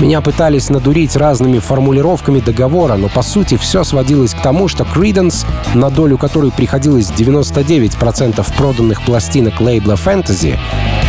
меня 0.01 0.21
пытались 0.21 0.71
надурить 0.71 1.17
разными 1.17 1.59
формулировками 1.59 2.41
договора, 2.41 2.97
но 2.97 3.09
по 3.09 3.23
сути 3.23 3.57
все 3.57 3.85
сводилось 3.85 4.35
к 4.35 4.41
тому, 4.41 4.69
что 4.69 4.85
Creedence, 4.85 5.47
на 5.75 5.91
долю 5.91 6.19
которой 6.19 6.51
приходилось 6.51 7.11
99% 7.11 8.45
проданных 8.57 9.03
пластинок 9.03 9.61
лейбла 9.61 9.95
Fantasy, 9.95 10.59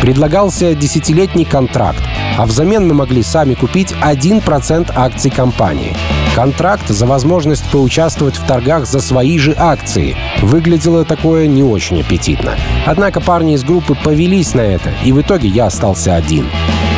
предлагался 0.00 0.74
десятилетний 0.74 1.44
контракт, 1.44 2.02
а 2.38 2.46
взамен 2.46 2.86
мы 2.86 2.94
могли 2.94 3.22
сами 3.22 3.54
купить 3.54 3.92
1% 4.02 4.92
акций 4.94 5.30
компании. 5.30 5.96
Контракт 6.34 6.88
за 6.88 7.06
возможность 7.06 7.68
поучаствовать 7.70 8.36
в 8.36 8.46
торгах 8.46 8.86
за 8.86 9.00
свои 9.00 9.38
же 9.38 9.54
акции. 9.56 10.16
Выглядело 10.42 11.04
такое 11.04 11.46
не 11.46 11.62
очень 11.62 12.00
аппетитно. 12.00 12.52
Однако 12.84 13.20
парни 13.20 13.54
из 13.54 13.64
группы 13.64 13.94
повелись 13.94 14.54
на 14.54 14.60
это, 14.60 14.92
и 15.02 15.12
в 15.12 15.20
итоге 15.20 15.48
я 15.48 15.66
остался 15.66 16.14
один. 16.14 16.46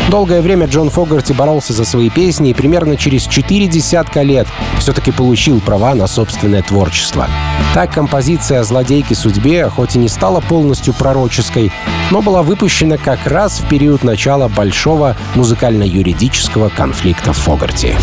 Долгое 0.08 0.40
время 0.40 0.66
Джон 0.66 0.88
Фогарти 0.88 1.34
боролся 1.34 1.74
за 1.74 1.84
свои 1.84 2.08
песни 2.08 2.50
и 2.50 2.54
примерно 2.54 2.96
через 2.96 3.26
четыре 3.26 3.66
десятка 3.66 4.22
лет 4.22 4.48
все-таки 4.78 5.12
получил 5.12 5.60
права 5.60 5.94
на 5.94 6.06
собственное 6.06 6.62
творчество. 6.62 7.28
Так 7.74 7.92
композиция 7.92 8.64
«Злодейки 8.64 9.12
судьбе» 9.12 9.68
хоть 9.68 9.96
и 9.96 9.98
не 9.98 10.08
стала 10.08 10.40
полностью 10.40 10.94
пророческой, 10.94 11.70
но 12.10 12.22
была 12.22 12.42
выпущена 12.42 12.96
как 12.96 13.26
раз 13.26 13.60
в 13.60 13.68
период 13.68 14.02
начала 14.02 14.48
большого 14.48 15.14
музыкально-юридического 15.34 16.70
конфликта 16.70 17.34
Фогарти. 17.34 17.94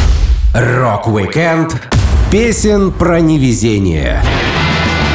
Рок-викенд 0.54 1.82
песен 2.30 2.92
про 2.92 3.20
невезение. 3.20 4.22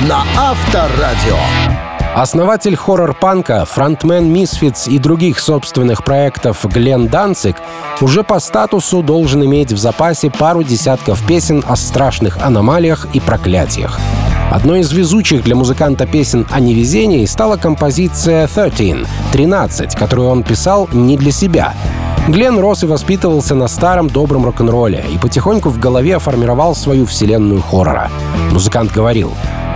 На 0.09 0.25
Авторадио. 0.37 1.90
Основатель 2.15 2.75
хоррор-панка, 2.75 3.65
фронтмен 3.65 4.35
Misfits 4.35 4.91
и 4.91 4.99
других 4.99 5.39
собственных 5.39 6.03
проектов 6.03 6.65
Глен 6.65 7.07
Данцик 7.07 7.57
уже 8.01 8.25
по 8.25 8.41
статусу 8.41 9.03
должен 9.03 9.45
иметь 9.45 9.73
в 9.73 9.79
запасе 9.79 10.29
пару 10.29 10.65
десятков 10.65 11.25
песен 11.25 11.65
о 11.67 11.77
страшных 11.77 12.39
аномалиях 12.43 13.07
и 13.13 13.21
проклятиях. 13.21 14.01
Одной 14.51 14.81
из 14.81 14.91
везучих 14.93 15.45
для 15.45 15.55
музыканта 15.55 16.07
песен 16.07 16.47
о 16.51 16.59
невезении 16.59 17.25
стала 17.27 17.57
композиция 17.57 18.49
«13»— 18.49 19.07
«13», 19.33 19.97
которую 19.97 20.29
он 20.29 20.43
писал 20.43 20.89
не 20.93 21.17
для 21.17 21.31
себя. 21.31 21.75
Глен 22.27 22.59
рос 22.59 22.83
и 22.83 22.87
воспитывался 22.87 23.55
на 23.55 23.69
старом 23.69 24.09
добром 24.11 24.45
рок-н-ролле 24.45 25.05
и 25.15 25.19
потихоньку 25.19 25.69
в 25.69 25.79
голове 25.79 26.19
формировал 26.19 26.75
свою 26.75 27.07
вселенную 27.07 27.63
хоррора. 27.63 28.11
Музыкант 28.51 28.93
говорил, 28.93 29.33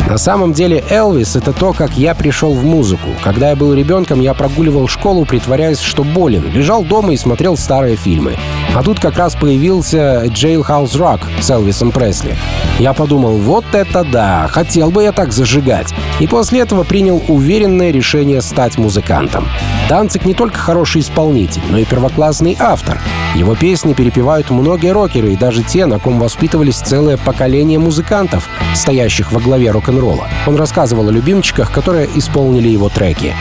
на 0.08 0.18
самом 0.18 0.52
деле 0.52 0.84
Элвис— 0.90 1.34
это 1.36 1.52
то, 1.52 1.72
как 1.72 1.96
я 1.96 2.14
пришел 2.14 2.54
в 2.54 2.62
музыку. 2.64 3.08
Когда 3.22 3.50
я 3.50 3.56
был 3.56 3.72
ребенком, 3.72 4.20
я 4.20 4.34
прогуливал 4.34 4.86
школу, 4.86 5.24
притворяясь, 5.24 5.80
что 5.80 6.04
болен. 6.04 6.50
Лежал 6.52 6.84
дома 6.84 7.14
и 7.14 7.16
смотрел 7.16 7.56
старые 7.56 7.96
фильмы. 7.96 8.36
А 8.74 8.82
тут 8.82 9.00
как 9.00 9.16
раз 9.16 9.34
появился 9.34 10.24
Jailhouse 10.26 10.98
Rock 10.98 11.20
с 11.40 11.50
Элвисом 11.50 11.90
Пресли. 11.90 12.36
Я 12.78 12.92
подумал, 12.92 13.38
вот 13.38 13.64
это 13.72 14.04
да, 14.04 14.46
хотел 14.50 14.90
бы 14.90 15.04
я 15.04 15.12
так 15.12 15.32
зажигать. 15.32 15.94
И 16.20 16.26
после 16.26 16.60
этого 16.60 16.84
принял 16.84 17.22
уверенное 17.28 17.90
решение 17.90 18.42
стать 18.42 18.76
музыкантом. 18.76 19.48
Данцик 19.88 20.24
не 20.24 20.34
только 20.34 20.58
хороший 20.58 21.02
исполнитель, 21.02 21.62
но 21.68 21.78
и 21.78 21.84
первоклассный 21.84 22.56
автор. 22.58 23.00
Его 23.34 23.54
песни 23.54 23.92
перепевают 23.92 24.50
многие 24.50 24.92
рокеры 24.92 25.32
и 25.32 25.36
даже 25.36 25.62
те, 25.62 25.86
на 25.86 25.98
ком 25.98 26.18
воспитывались 26.18 26.76
целое 26.76 27.16
поколение 27.16 27.78
музыкантов, 27.78 28.48
стоящих 28.74 29.32
во 29.32 29.40
главе 29.40 29.70
рок-н-ролла. 29.70 30.28
Он 30.46 30.56
рассказывал 30.56 31.08
о 31.08 31.12
любимчиках, 31.12 31.70
которые 31.70 32.08
исполнили 32.14 32.68
его 32.68 32.88
треки. 32.88 33.34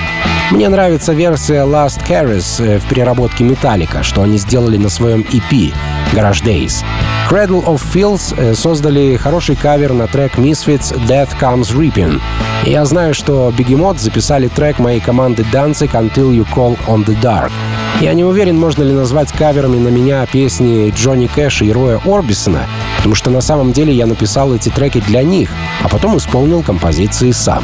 Мне 0.52 0.68
нравится 0.70 1.14
версия 1.14 1.66
Last 1.66 2.06
Carries 2.08 2.64
э, 2.64 2.80
в 2.80 2.88
переработке 2.88 3.44
Металлика, 3.44 4.04
что 4.04 4.22
они 4.22 4.38
сделали 4.38 4.78
на 4.78 4.90
своем 4.90 5.22
EP 5.22 5.74
Garage 6.12 6.44
Days. 6.44 6.84
Cradle 7.30 7.66
of 7.66 7.82
Fields 7.94 8.34
э, 8.38 8.54
создали 8.54 9.16
хороший 9.16 9.56
кавер 9.56 9.94
на 9.94 10.08
трек 10.08 10.38
Misfits 10.38 10.94
Death 11.08 11.30
Comes 11.40 11.76
Reaping. 11.76 12.22
Я 12.66 12.86
знаю, 12.86 13.14
что 13.14 13.52
Бегемот 13.58 14.00
записали 14.00 14.48
трек 14.48 14.78
моей 14.80 15.00
команды 15.00 15.46
Danzig 15.52 15.92
Until 15.92 16.32
You 16.32 16.46
Call 16.54 16.78
on 16.86 17.06
the 17.06 17.20
Dark. 17.22 17.52
Я 18.02 18.14
не 18.14 18.24
уверен, 18.24 18.60
можно 18.60 18.84
ли 18.84 18.94
назвать 18.94 19.32
каверами 19.32 19.78
на 19.78 19.88
меня 19.88 20.26
песни 20.26 20.94
Джонни 20.96 21.28
Кэша 21.28 21.66
и 21.66 21.72
Роя 21.72 22.00
Орбисона, 22.06 22.66
потому 22.98 23.16
что 23.16 23.30
на 23.30 23.42
самом 23.42 23.72
деле 23.72 23.94
я 23.94 24.06
написал 24.06 24.54
эти 24.54 24.70
треки 24.70 25.00
для 25.08 25.24
них, 25.24 25.50
а 25.82 25.88
потом 25.88 26.18
исполнил 26.18 26.62
композиции 26.62 27.32
сам. 27.32 27.64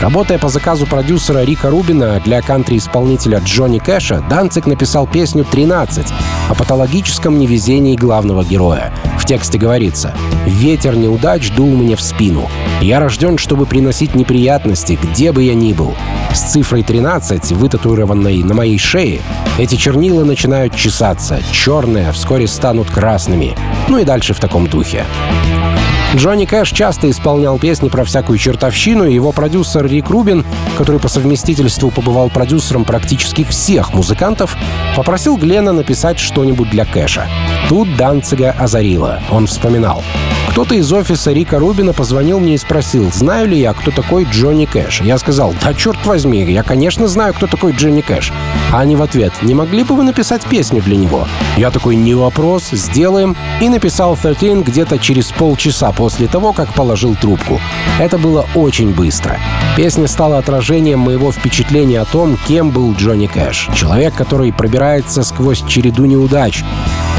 Работая 0.00 0.38
по 0.38 0.48
заказу 0.48 0.86
продюсера 0.86 1.44
Рика 1.44 1.70
Рубина 1.70 2.20
для 2.24 2.42
кантри-исполнителя 2.42 3.40
Джонни 3.44 3.78
Кэша, 3.78 4.22
Данцик 4.28 4.66
написал 4.66 5.06
песню 5.06 5.46
«13» 5.50 6.06
о 6.50 6.54
патологическом 6.54 7.38
невезении 7.38 7.96
главного 7.96 8.44
героя. 8.44 8.92
В 9.18 9.24
тексте 9.24 9.56
говорится 9.56 10.14
«Ветер 10.44 10.96
неудач 10.96 11.50
дул 11.52 11.68
мне 11.68 11.96
в 11.96 12.02
спину. 12.02 12.50
Я 12.82 13.00
рожден, 13.00 13.38
чтобы 13.38 13.64
приносить 13.64 14.14
неприятности, 14.14 14.98
где 15.02 15.32
бы 15.32 15.42
я 15.42 15.54
ни 15.54 15.72
был. 15.72 15.94
С 16.34 16.52
цифрой 16.52 16.82
13, 16.82 17.52
вытатуированной 17.52 18.42
на 18.42 18.52
моей 18.52 18.78
шее, 18.78 19.22
эти 19.58 19.76
чернила 19.76 20.24
начинают 20.24 20.74
чесаться, 20.74 21.40
черные 21.50 22.12
вскоре 22.12 22.46
станут 22.46 22.90
красными. 22.90 23.56
Ну 23.88 23.98
и 23.98 24.04
дальше 24.04 24.34
в 24.34 24.40
таком 24.40 24.66
духе. 24.66 25.06
Джонни 26.14 26.44
Кэш 26.44 26.70
часто 26.70 27.10
исполнял 27.10 27.58
песни 27.58 27.88
про 27.88 28.04
всякую 28.04 28.38
чертовщину, 28.38 29.04
и 29.04 29.14
его 29.14 29.32
продюсер 29.32 29.84
Рик 29.86 30.10
Рубин, 30.10 30.44
который 30.78 31.00
по 31.00 31.08
совместительству 31.08 31.90
побывал 31.90 32.30
продюсером 32.30 32.84
практически 32.84 33.42
всех 33.42 33.92
музыкантов, 33.94 34.56
попросил 34.96 35.36
Глена 35.36 35.72
написать 35.72 36.18
что-нибудь 36.18 36.70
для 36.70 36.84
Кэша. 36.84 37.26
Тут 37.68 37.96
Данцига 37.96 38.52
озарила. 38.52 39.20
Он 39.30 39.46
вспоминал. 39.46 40.02
Кто-то 40.54 40.76
из 40.76 40.92
офиса 40.92 41.32
Рика 41.32 41.58
Рубина 41.58 41.92
позвонил 41.92 42.38
мне 42.38 42.54
и 42.54 42.58
спросил, 42.58 43.10
знаю 43.12 43.48
ли 43.48 43.58
я, 43.58 43.72
кто 43.72 43.90
такой 43.90 44.22
Джонни 44.22 44.66
Кэш. 44.66 45.00
Я 45.00 45.18
сказал, 45.18 45.52
да 45.60 45.74
черт 45.74 45.98
возьми, 46.06 46.44
я, 46.44 46.62
конечно, 46.62 47.08
знаю, 47.08 47.34
кто 47.34 47.48
такой 47.48 47.72
Джонни 47.72 48.02
Кэш. 48.02 48.32
А 48.70 48.78
они 48.78 48.94
в 48.94 49.02
ответ, 49.02 49.32
не 49.42 49.52
могли 49.52 49.82
бы 49.82 49.96
вы 49.96 50.04
написать 50.04 50.42
песню 50.44 50.80
для 50.80 50.96
него? 50.96 51.26
Я 51.56 51.72
такой, 51.72 51.96
не 51.96 52.14
вопрос, 52.14 52.68
сделаем. 52.70 53.36
И 53.60 53.68
написал 53.68 54.16
13 54.16 54.64
где-то 54.64 55.00
через 55.00 55.32
полчаса 55.32 55.90
после 55.90 56.28
того, 56.28 56.52
как 56.52 56.72
положил 56.72 57.16
трубку. 57.16 57.60
Это 57.98 58.16
было 58.16 58.46
очень 58.54 58.94
быстро. 58.94 59.40
Песня 59.76 60.06
стала 60.06 60.38
отражением 60.38 61.00
моего 61.00 61.32
впечатления 61.32 62.00
о 62.00 62.04
том, 62.04 62.38
кем 62.46 62.70
был 62.70 62.94
Джонни 62.94 63.26
Кэш. 63.26 63.70
Человек, 63.74 64.14
который 64.14 64.52
пробирается 64.52 65.24
сквозь 65.24 65.64
череду 65.66 66.04
неудач. 66.04 66.62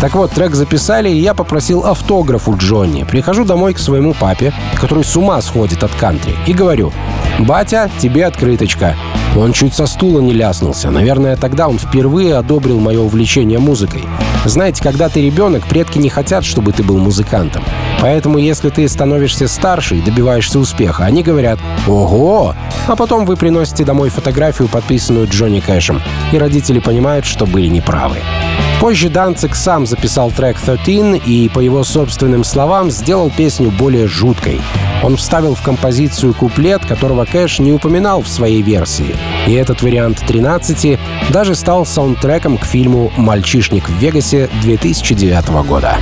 Так 0.01 0.15
вот, 0.15 0.32
трек 0.32 0.56
записали, 0.56 1.10
и 1.10 1.20
я 1.20 1.34
попросил 1.34 1.86
автограф 1.86 2.48
у 2.48 2.56
Джонни. 2.58 3.04
Прихожу 3.25 3.44
домой 3.44 3.74
к 3.74 3.79
своему 3.79 4.13
папе, 4.13 4.53
который 4.75 5.03
с 5.03 5.17
ума 5.17 5.41
сходит 5.41 5.84
от 5.84 5.89
кантри, 5.96 6.36
и 6.46 6.53
говорю, 6.53 6.94
«Батя, 7.39 7.89
тебе 7.98 8.24
открыточка». 8.27 8.96
Он 9.36 9.51
чуть 9.51 9.74
со 9.74 9.88
стула 9.88 10.20
не 10.20 10.32
ляснулся. 10.32 10.91
Наверное, 10.91 11.36
тогда 11.36 11.67
он 11.67 11.79
впервые 11.79 12.36
одобрил 12.36 12.79
мое 12.79 13.01
увлечение 13.01 13.58
музыкой. 13.58 14.03
Знаете, 14.46 14.84
когда 14.84 15.10
ты 15.10 15.25
ребенок, 15.25 15.63
предки 15.63 15.98
не 15.98 16.08
хотят, 16.08 16.46
чтобы 16.46 16.72
ты 16.72 16.84
был 16.84 17.00
музыкантом. 17.00 17.63
Поэтому, 18.00 18.38
если 18.38 18.70
ты 18.70 18.88
становишься 18.88 19.48
старше 19.48 19.96
и 19.96 20.01
добиваешься 20.01 20.60
успеха, 20.60 21.05
они 21.05 21.24
говорят 21.24 21.58
«Ого!», 21.88 22.53
а 22.86 22.96
потом 22.96 23.25
вы 23.25 23.38
приносите 23.38 23.86
домой 23.86 24.10
фотографию, 24.10 24.67
подписанную 24.67 25.27
Джонни 25.27 25.62
Кэшем, 25.62 26.00
и 26.32 26.38
родители 26.38 26.77
понимают, 26.77 27.25
что 27.25 27.48
были 27.48 27.70
неправы. 27.70 28.17
Позже 28.86 29.10
Данцик 29.10 29.56
сам 29.56 29.88
записал 29.88 30.30
трек 30.30 30.60
13 30.60 31.24
и, 31.25 31.50
по 31.51 31.60
его 31.60 31.84
собственным 31.84 32.44
словам, 32.44 32.92
сделал 32.92 33.32
песню 33.36 33.72
более 33.72 34.08
жуткой. 34.08 34.62
Он 35.01 35.18
вставил 35.18 35.56
в 35.56 35.63
композицию 35.63 36.36
куплет, 36.36 36.86
которого 36.86 37.25
Кэш 37.25 37.58
не 37.58 37.72
упоминал 37.72 38.22
в 38.22 38.27
своей 38.27 38.62
версии. 38.62 39.15
И 39.48 39.54
этот 39.54 39.82
вариант 39.82 40.22
13 40.27 41.00
даже 41.32 41.56
стал 41.56 41.88
саундтреком 41.88 42.60
к 42.60 42.63
фильму 42.63 43.12
«Мальчишник 43.18 43.89
в 43.89 43.94
Вегасе» 43.94 44.51
2009 44.62 45.65
года. 45.68 45.98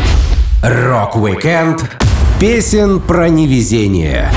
Рок-викенд 0.62 1.90
песен 2.38 3.00
про 3.00 3.30
невезение 3.30 4.30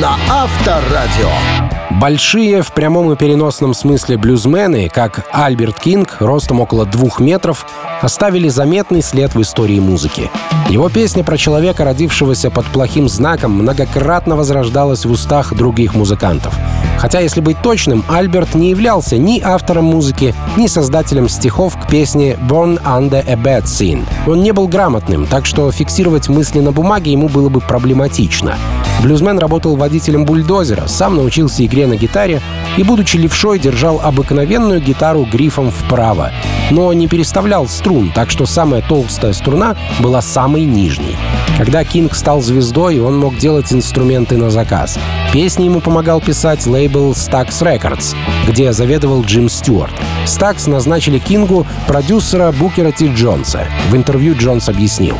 на 0.00 0.16
Авторадио. 0.30 1.71
Большие 2.00 2.62
в 2.62 2.72
прямом 2.72 3.12
и 3.12 3.16
переносном 3.16 3.74
смысле 3.74 4.16
блюзмены, 4.16 4.88
как 4.88 5.26
Альберт 5.30 5.78
Кинг, 5.78 6.16
ростом 6.20 6.60
около 6.60 6.86
двух 6.86 7.20
метров, 7.20 7.66
оставили 8.00 8.48
заметный 8.48 9.02
след 9.02 9.34
в 9.34 9.42
истории 9.42 9.78
музыки. 9.78 10.30
Его 10.68 10.88
песня 10.88 11.22
про 11.22 11.36
человека, 11.36 11.84
родившегося 11.84 12.50
под 12.50 12.66
плохим 12.66 13.08
знаком, 13.08 13.52
многократно 13.52 14.36
возрождалась 14.36 15.04
в 15.04 15.10
устах 15.10 15.54
других 15.54 15.94
музыкантов. 15.94 16.54
Хотя, 16.98 17.20
если 17.20 17.40
быть 17.40 17.60
точным, 17.62 18.04
Альберт 18.08 18.54
не 18.54 18.70
являлся 18.70 19.18
ни 19.18 19.40
автором 19.40 19.84
музыки, 19.84 20.34
ни 20.56 20.68
создателем 20.68 21.28
стихов 21.28 21.76
к 21.76 21.88
песне 21.88 22.38
«Born 22.48 22.82
Under 22.84 23.22
a 23.28 23.34
Bad 23.34 23.64
Scene». 23.64 24.04
Он 24.26 24.42
не 24.42 24.52
был 24.52 24.66
грамотным, 24.66 25.26
так 25.26 25.44
что 25.46 25.70
фиксировать 25.70 26.28
мысли 26.28 26.60
на 26.60 26.72
бумаге 26.72 27.12
ему 27.12 27.28
было 27.28 27.48
бы 27.48 27.60
проблематично. 27.60 28.56
Блюзмен 29.00 29.38
работал 29.38 29.76
водителем 29.76 30.24
бульдозера, 30.24 30.86
сам 30.86 31.16
научился 31.16 31.64
игре 31.64 31.86
на 31.86 31.96
гитаре 31.96 32.40
и, 32.76 32.82
будучи 32.82 33.16
левшой, 33.16 33.58
держал 33.58 34.00
обыкновенную 34.02 34.80
гитару 34.80 35.24
грифом 35.24 35.70
вправо, 35.70 36.30
но 36.70 36.92
не 36.92 37.08
переставлял 37.08 37.66
струн, 37.66 38.12
так 38.14 38.30
что 38.30 38.46
самая 38.46 38.82
толстая 38.82 39.32
струна 39.32 39.76
была 39.98 40.22
самой 40.22 40.64
нижней. 40.64 41.16
Когда 41.58 41.84
Кинг 41.84 42.14
стал 42.14 42.40
звездой, 42.40 43.00
он 43.00 43.18
мог 43.18 43.36
делать 43.36 43.72
инструменты 43.72 44.36
на 44.36 44.50
заказ. 44.50 44.98
Песни 45.32 45.64
ему 45.64 45.80
помогал 45.80 46.20
писать 46.20 46.66
лейбл 46.66 47.12
Stax 47.12 47.50
Records, 47.60 48.14
где 48.48 48.72
заведовал 48.72 49.22
Джим 49.22 49.48
Стюарт. 49.48 49.92
Stax 50.24 50.68
назначили 50.68 51.18
Кингу 51.18 51.66
продюсера 51.86 52.52
Букера 52.52 52.92
Ти 52.92 53.08
Джонса. 53.08 53.66
В 53.90 53.96
интервью 53.96 54.34
Джонс 54.36 54.68
объяснил. 54.68 55.16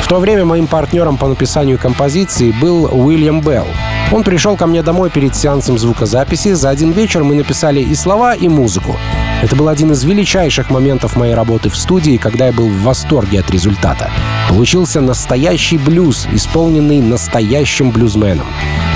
В 0.00 0.08
то 0.08 0.18
время 0.18 0.44
моим 0.44 0.66
партнером 0.66 1.16
по 1.16 1.28
написанию 1.28 1.78
композиции 1.78 2.50
был 2.50 2.86
Уильям 2.86 3.40
Белл. 3.40 3.66
Он 4.12 4.24
пришел 4.24 4.56
ко 4.56 4.66
мне 4.66 4.82
домой 4.82 5.08
перед 5.08 5.36
сеансом 5.36 5.78
звукозаписи. 5.78 6.52
За 6.52 6.70
один 6.70 6.90
вечер 6.90 7.22
мы 7.22 7.36
написали 7.36 7.80
и 7.80 7.94
слова, 7.94 8.34
и 8.34 8.48
музыку. 8.48 8.96
Это 9.40 9.54
был 9.54 9.68
один 9.68 9.92
из 9.92 10.02
величайших 10.02 10.68
моментов 10.68 11.16
моей 11.16 11.34
работы 11.34 11.70
в 11.70 11.76
студии, 11.76 12.16
когда 12.16 12.46
я 12.46 12.52
был 12.52 12.68
в 12.68 12.82
восторге 12.82 13.40
от 13.40 13.50
результата. 13.50 14.10
Получился 14.48 15.00
настоящий 15.00 15.78
блюз, 15.78 16.26
исполненный 16.32 17.00
настоящим 17.00 17.90
блюзменом. 17.90 18.46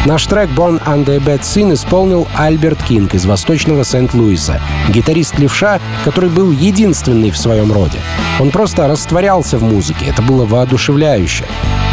Наш 0.05 0.27
трек 0.27 0.51
«Born 0.51 0.83
Under 0.85 1.17
a 1.17 1.19
Bad 1.19 1.41
Sin» 1.43 1.73
исполнил 1.73 2.27
Альберт 2.35 2.83
Кинг 2.83 3.15
из 3.15 3.25
восточного 3.25 3.85
Сент-Луиса, 3.85 4.61
гитарист 4.91 5.39
левша, 5.39 5.81
который 6.05 6.29
был 6.29 6.51
единственный 6.51 7.31
в 7.31 7.39
своем 7.39 7.73
роде. 7.73 8.01
Он 8.41 8.51
просто 8.51 8.89
растворялся 8.89 9.59
в 9.59 9.63
музыке, 9.63 10.07
это 10.07 10.23
было 10.23 10.45
воодушевляюще. 10.45 11.45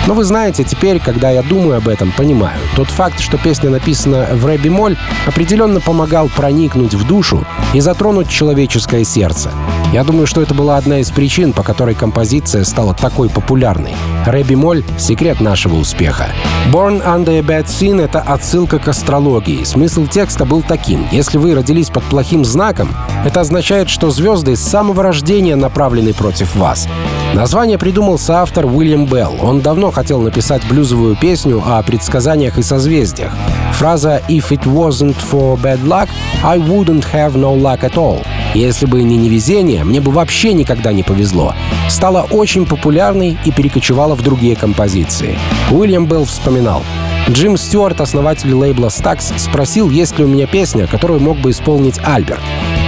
Но 0.07 0.15
вы 0.15 0.23
знаете, 0.23 0.63
теперь, 0.63 0.99
когда 0.99 1.29
я 1.29 1.43
думаю 1.43 1.77
об 1.77 1.87
этом, 1.87 2.11
понимаю, 2.11 2.59
тот 2.75 2.87
факт, 2.87 3.19
что 3.19 3.37
песня 3.37 3.69
написана 3.69 4.27
в 4.31 4.45
рэби-моль, 4.45 4.97
определенно 5.27 5.79
помогал 5.79 6.29
проникнуть 6.29 6.95
в 6.95 7.05
душу 7.05 7.45
и 7.73 7.79
затронуть 7.79 8.29
человеческое 8.29 9.03
сердце. 9.03 9.51
Я 9.91 10.05
думаю, 10.05 10.25
что 10.25 10.41
это 10.41 10.53
была 10.53 10.77
одна 10.77 10.99
из 10.99 11.11
причин, 11.11 11.51
по 11.51 11.63
которой 11.63 11.95
композиция 11.95 12.63
стала 12.63 12.93
такой 12.93 13.29
популярной. 13.29 13.93
Рэби-моль— 14.25 14.85
секрет 14.97 15.41
нашего 15.41 15.75
успеха. 15.75 16.27
«Born 16.71 17.05
Under 17.05 17.39
a 17.39 17.41
Bad 17.41 17.65
Sin»— 17.65 18.01
это 18.03 18.21
отсылка 18.21 18.79
к 18.79 18.87
астрологии. 18.87 19.65
Смысл 19.65 20.07
текста 20.07 20.45
был 20.45 20.61
таким. 20.61 21.05
Если 21.11 21.37
вы 21.37 21.53
родились 21.53 21.89
под 21.89 22.05
плохим 22.05 22.45
знаком, 22.45 22.89
это 23.25 23.41
означает, 23.41 23.89
что 23.89 24.11
звезды 24.11 24.55
с 24.55 24.61
самого 24.61 25.03
рождения 25.03 25.57
направлены 25.57 26.13
против 26.13 26.55
вас. 26.55 26.87
Название 27.33 27.77
придумал 27.77 28.19
соавтор 28.19 28.65
Уильям 28.65 29.05
Белл. 29.05 29.35
Он 29.41 29.61
давно 29.61 29.91
хотел 29.91 30.21
написать 30.21 30.67
блюзовую 30.67 31.15
песню 31.15 31.63
о 31.65 31.81
предсказаниях 31.81 32.57
и 32.57 32.63
созвездиях. 32.63 33.31
Фраза 33.73 34.21
«If 34.27 34.49
it 34.49 34.63
wasn't 34.63 35.15
for 35.31 35.59
bad 35.59 35.81
luck, 35.83 36.09
I 36.43 36.57
wouldn't 36.57 37.05
have 37.13 37.35
no 37.35 37.55
luck 37.55 37.81
at 37.81 37.95
all» 37.95 38.21
если 38.53 38.85
бы 38.85 39.01
не 39.03 39.17
невезение, 39.17 39.83
мне 39.83 40.01
бы 40.01 40.11
вообще 40.11 40.53
никогда 40.53 40.91
не 40.91 41.03
повезло, 41.03 41.53
стала 41.89 42.23
очень 42.23 42.65
популярной 42.65 43.37
и 43.45 43.51
перекочевала 43.51 44.15
в 44.15 44.21
другие 44.21 44.55
композиции. 44.55 45.37
Уильям 45.71 46.05
Белл 46.05 46.25
вспоминал. 46.25 46.83
Джим 47.29 47.55
Стюарт, 47.55 48.01
основатель 48.01 48.53
лейбла 48.53 48.87
Stax, 48.87 49.37
спросил, 49.37 49.89
есть 49.89 50.17
ли 50.17 50.25
у 50.25 50.27
меня 50.27 50.47
песня, 50.47 50.87
которую 50.87 51.21
мог 51.21 51.37
бы 51.37 51.51
исполнить 51.51 51.99
Альберт. 52.03 52.41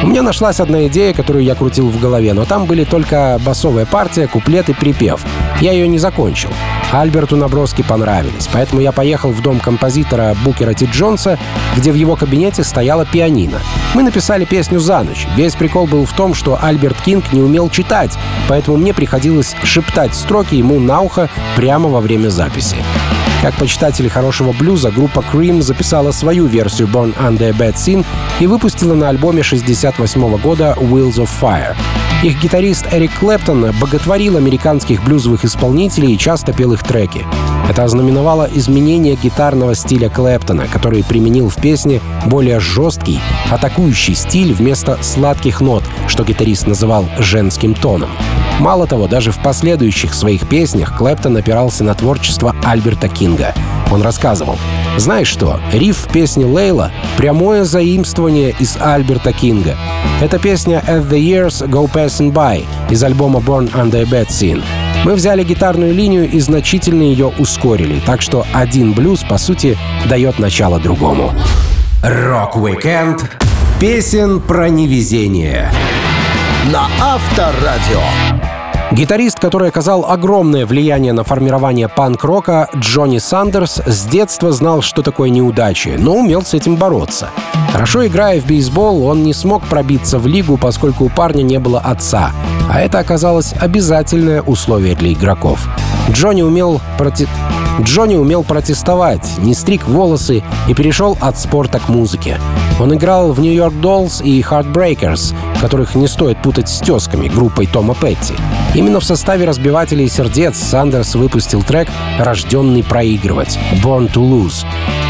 У 0.04 0.06
меня 0.06 0.22
нашлась 0.22 0.60
одна 0.60 0.88
идея, 0.88 1.14
которую 1.14 1.46
я 1.46 1.56
крутил 1.56 1.88
в 1.88 1.98
голове, 1.98 2.34
но 2.34 2.44
там 2.44 2.66
были 2.66 2.84
только 2.84 3.40
басовая 3.46 3.86
партия, 3.86 4.28
куплет 4.28 4.68
и 4.68 4.74
припев. 4.74 5.26
Я 5.62 5.72
ее 5.72 5.88
не 5.88 5.98
закончил. 5.98 6.50
Альберту 6.92 7.38
наброски 7.38 7.84
понравились, 7.84 8.50
поэтому 8.52 8.82
я 8.82 8.92
поехал 8.92 9.32
в 9.32 9.42
дом 9.42 9.62
композитора 9.62 10.36
Букера 10.44 10.74
Ти 10.74 10.88
Джонса, 10.92 11.40
где 11.78 11.94
в 11.94 11.96
его 11.96 12.18
кабинете 12.18 12.66
стояла 12.66 13.06
пианино. 13.06 13.60
Мы 13.94 14.04
написали 14.04 14.44
песню 14.44 14.80
за 14.80 15.04
ночь. 15.04 15.26
Весь 15.38 15.56
прикол 15.56 15.88
был 15.88 16.06
в 16.06 16.12
том, 16.12 16.34
что 16.34 16.60
Альберт 16.62 17.02
Кинг 17.02 17.32
не 17.32 17.42
умел 17.42 17.70
читать, 17.70 18.12
поэтому 18.50 18.76
мне 18.76 18.94
приходилось 18.94 19.56
шептать 19.64 20.16
строки 20.16 20.56
ему 20.56 20.82
на 20.82 21.00
ухо 21.00 21.30
прямо 21.56 21.88
во 21.88 22.02
время 22.02 22.28
записи. 22.28 22.76
Как 23.44 23.56
почитатели 23.56 24.08
хорошего 24.08 24.54
блюза, 24.54 24.90
группа 24.90 25.20
Cream 25.20 25.62
записала 25.62 26.12
свою 26.12 26.46
версию 26.46 26.88
Born 26.88 27.14
Under 27.18 27.50
a 27.50 27.52
Bad 27.52 27.74
Scene 27.74 28.06
и 28.40 28.48
выпустила 28.48 28.94
на 28.96 29.10
альбоме 29.10 29.44
68 29.44 30.38
года 30.38 30.78
Wheels 30.80 31.16
of 31.16 31.28
Fire. 31.42 31.76
Их 32.24 32.42
гитарист 32.42 32.88
Эрик 32.94 33.12
Клэптон 33.20 33.74
боготворил 33.82 34.38
американских 34.38 35.04
блюзовых 35.04 35.44
исполнителей 35.44 36.14
и 36.14 36.18
часто 36.18 36.54
пел 36.54 36.72
их 36.72 36.84
треки. 36.84 37.26
Это 37.70 37.84
ознаменовало 37.84 38.50
изменение 38.56 39.18
гитарного 39.22 39.76
стиля 39.76 40.08
Клэптона, 40.08 40.70
который 40.70 41.04
применил 41.04 41.50
в 41.50 41.58
песне 41.58 42.00
более 42.26 42.62
жесткий, 42.62 43.20
атакующий 43.52 44.16
стиль 44.16 44.54
вместо 44.54 45.04
сладких 45.04 45.60
нот, 45.60 45.84
что 46.08 46.24
гитарист 46.24 46.66
называл 46.66 47.10
женским 47.20 47.74
тоном. 47.74 48.12
Мало 48.60 48.88
того, 48.88 49.08
даже 49.08 49.32
в 49.32 49.40
последующих 49.40 50.14
своих 50.14 50.48
песнях 50.48 50.98
Клэптон 50.98 51.38
опирался 51.38 51.84
на 51.84 51.94
творчество 51.96 52.56
Альберта 52.64 53.08
Кинга. 53.10 53.54
Он 53.92 54.02
рассказывал, 54.02 54.58
«Знаешь 54.98 55.28
что, 55.28 55.60
риф 55.72 55.98
в 55.98 56.12
песне 56.12 56.46
Лейла— 56.46 56.92
прямое 57.18 57.64
заимствование 57.64 58.56
из 58.60 58.78
Альберта 58.80 59.34
Кинга. 59.34 59.76
Это 60.22 60.40
песня 60.40 60.84
«As 60.88 61.08
the 61.10 61.20
Years 61.20 61.68
Go 61.68 61.92
Passing 61.92 62.32
By» 62.32 62.66
из 62.90 63.04
альбома 63.04 63.40
«Born 63.40 63.72
Under 63.74 64.02
a 64.02 64.06
Bad 64.06 64.30
Sign». 64.30 64.64
Мы 65.04 65.16
взяли 65.16 65.44
гитарную 65.44 65.94
линию 65.94 66.30
и 66.30 66.40
значительно 66.40 67.02
ее 67.02 67.28
ускорили, 67.38 68.00
так 68.06 68.22
что 68.22 68.46
один 68.54 68.94
блюз, 68.94 69.24
по 69.28 69.38
сути, 69.38 69.78
дает 70.08 70.40
начало 70.40 70.80
другому. 70.80 71.34
Рок-викенд 72.02 73.30
песен 73.82 74.40
про 74.40 74.70
невезение 74.70 75.70
на 76.72 76.88
Авторадио. 77.02 78.00
Гитарист, 78.92 79.40
который 79.40 79.70
оказал 79.70 80.06
огромное 80.10 80.66
влияние 80.66 81.12
на 81.14 81.24
формирование 81.24 81.90
панк-рока, 81.90 82.70
Джонни 82.76 83.18
Сандерс 83.18 83.82
с 83.86 84.06
детства 84.06 84.52
знал, 84.52 84.82
что 84.82 85.02
такое 85.02 85.30
неудачи, 85.30 85.96
но 85.98 86.16
умел 86.16 86.44
с 86.44 86.54
этим 86.54 86.76
бороться. 86.76 87.30
Хорошо 87.72 88.06
играя 88.06 88.40
в 88.40 88.46
бейсбол, 88.46 89.04
он 89.06 89.24
не 89.24 89.34
смог 89.34 89.64
пробиться 89.66 90.20
в 90.20 90.28
лигу, 90.28 90.58
поскольку 90.58 91.06
у 91.06 91.10
парня 91.10 91.42
не 91.42 91.60
было 91.60 91.80
отца, 91.80 92.32
а 92.70 92.80
это 92.80 93.00
оказалось 93.00 93.54
обязательное 93.60 94.42
условие 94.42 94.96
для 94.96 95.12
игроков. 95.12 95.68
Джонни 96.12 96.44
умел 96.44 96.80
проти... 96.98 97.28
Джонни 97.82 98.16
умел 98.16 98.44
протестовать, 98.44 99.28
не 99.40 99.54
стриг 99.54 99.88
волосы 99.88 100.44
и 100.68 100.74
перешел 100.74 101.18
от 101.20 101.40
спорта 101.40 101.80
к 101.80 101.90
музыке. 101.90 102.38
Он 102.80 102.94
играл 102.94 103.32
в 103.32 103.40
Нью-Йорк 103.40 103.74
Dolls 103.76 104.24
и 104.24 104.42
Heartbreakers, 104.42 105.36
которых 105.60 105.96
не 105.96 106.08
стоит 106.08 106.42
путать 106.42 106.70
с 106.70 106.80
тесками, 106.80 107.28
группой 107.28 107.66
Тома 107.66 107.96
Петти. 107.96 108.34
Именно 108.76 109.00
в 109.00 109.04
составе 109.06 109.46
разбивателей 109.46 110.08
сердец 110.08 110.58
Сандерс 110.58 111.16
выпустил 111.16 111.64
трек 111.64 111.88
«Рожденный 112.20 112.84
проигрывать» 112.84 113.58
«Born 113.84 114.12
to 114.12 114.22
Lose». 114.22 114.66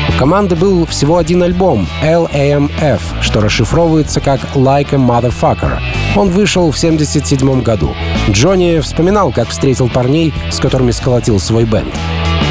У 0.10 0.20
команды 0.20 0.56
был 0.56 0.86
всего 0.86 1.18
один 1.18 1.44
альбом 1.44 1.88
LAMF, 2.04 3.02
что 3.22 3.42
расшифровывается 3.42 4.20
как 4.20 4.40
«Like 4.54 4.94
a 4.94 4.98
Motherfucker». 4.98 5.80
Он 6.16 6.30
вышел 6.30 6.72
в 6.72 6.78
1977 6.78 7.62
году. 7.62 7.96
Джонни 8.30 8.80
вспоминал, 8.80 9.32
как 9.32 9.50
встретил 9.50 9.90
парней, 9.90 10.34
с 10.52 10.60
которыми 10.60 10.92
сколотил 10.92 11.40
свой 11.40 11.64
бенд. 11.66 11.94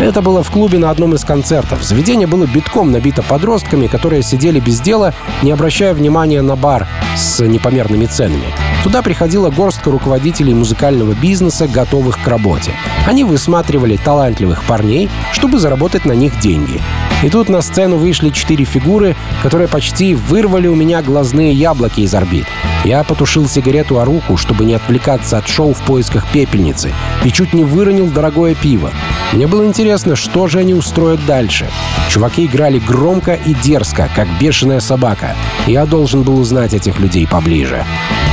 Это 0.03 0.21
было 0.21 0.43
в 0.43 0.51
клубе 0.51 0.79
на 0.79 0.91
одном 0.91 1.15
из 1.15 1.25
концертов. 1.25 1.85
Заведение 1.85 2.27
было 2.27 2.45
битком 2.45 2.91
набито 2.91 3.23
подростками, 3.23 3.87
которые 3.87 4.25
сидели 4.25 4.59
без 4.59 4.81
дела, 4.81 5.15
не 5.43 5.53
обращая 5.53 5.95
внимания 5.95 6.43
на 6.43 6.57
бар 6.57 6.89
с 7.17 7.39
непомерными 7.39 8.07
ценами. 8.07 8.47
Туда 8.83 9.01
приходила 9.03 9.49
горстка 9.51 9.93
руководителей 9.93 10.55
музыкального 10.55 11.13
бизнеса, 11.13 11.69
готовых 11.69 12.21
к 12.21 12.27
работе. 12.27 12.73
Они 13.07 13.23
высматривали 13.23 13.97
талантливых 13.97 14.65
парней, 14.65 15.09
чтобы 15.31 15.61
заработать 15.61 16.05
на 16.05 16.13
них 16.13 16.41
деньги. 16.41 16.81
И 17.23 17.31
тут 17.31 17.49
на 17.49 17.63
сцену 17.63 17.97
вышли 17.97 18.31
четыре 18.31 18.65
фигуры, 18.65 19.17
которые 19.43 19.69
почти 19.69 20.15
вырвали 20.15 20.67
у 20.67 20.75
меня 20.75 21.03
глазные 21.03 21.53
яблоки 21.53 22.01
из 22.01 22.15
орбит. 22.15 22.47
Я 22.85 23.05
потушил 23.05 23.49
сигарету 23.49 24.01
о 24.01 24.05
руку, 24.05 24.37
чтобы 24.37 24.65
не 24.65 24.75
отвлекаться 24.75 25.39
от 25.39 25.47
шоу 25.47 25.73
в 25.73 25.81
поисках 25.83 26.27
пепельницы, 26.33 26.93
и 27.25 27.31
чуть 27.31 27.55
не 27.55 27.63
выронил 27.63 28.09
дорогое 28.09 28.57
пиво. 28.57 28.91
Мне 29.33 29.47
было 29.47 29.65
интересно, 29.65 30.17
что 30.17 30.49
же 30.49 30.59
они 30.59 30.75
устроят 30.75 31.25
дальше. 31.25 31.69
Чуваки 32.11 32.47
играли 32.47 32.81
громко 32.81 33.35
и 33.35 33.55
дерзко, 33.55 34.11
как 34.15 34.27
бешеная 34.41 34.81
собака. 34.81 35.37
Я 35.67 35.87
должен 35.87 36.23
был 36.23 36.39
узнать 36.39 36.75
этих 36.75 36.99
людей 36.99 37.27
поближе. 37.27 37.85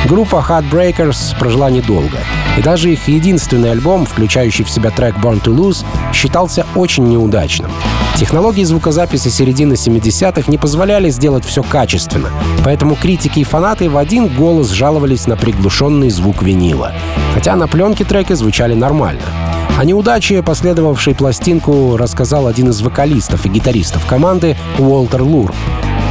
Группа 0.07 0.43
Heartbreakers 0.47 1.37
прожила 1.37 1.69
недолго, 1.69 2.17
и 2.57 2.61
даже 2.61 2.91
их 2.91 3.07
единственный 3.07 3.71
альбом, 3.71 4.05
включающий 4.05 4.63
в 4.63 4.69
себя 4.69 4.91
трек 4.91 5.15
Born 5.17 5.41
to 5.43 5.53
Lose, 5.53 5.85
считался 6.13 6.65
очень 6.75 7.07
неудачным. 7.07 7.69
Технологии 8.15 8.63
звукозаписи 8.63 9.27
середины 9.27 9.73
70-х 9.73 10.49
не 10.49 10.57
позволяли 10.57 11.09
сделать 11.09 11.45
все 11.45 11.63
качественно, 11.63 12.29
поэтому 12.63 12.95
критики 12.95 13.39
и 13.39 13.43
фанаты 13.43 13.89
в 13.89 13.97
один 13.97 14.27
голос 14.27 14.69
жаловались 14.69 15.27
на 15.27 15.35
приглушенный 15.35 16.09
звук 16.09 16.41
винила. 16.41 16.93
Хотя 17.33 17.55
на 17.55 17.67
пленке 17.67 18.05
треки 18.05 18.33
звучали 18.33 18.73
нормально. 18.73 19.21
О 19.77 19.85
неудаче, 19.85 20.41
последовавшей 20.41 21.13
пластинку, 21.13 21.95
рассказал 21.97 22.47
один 22.47 22.69
из 22.69 22.81
вокалистов 22.81 23.45
и 23.45 23.49
гитаристов 23.49 24.05
команды 24.05 24.57
Уолтер 24.77 25.21
Лур. 25.21 25.53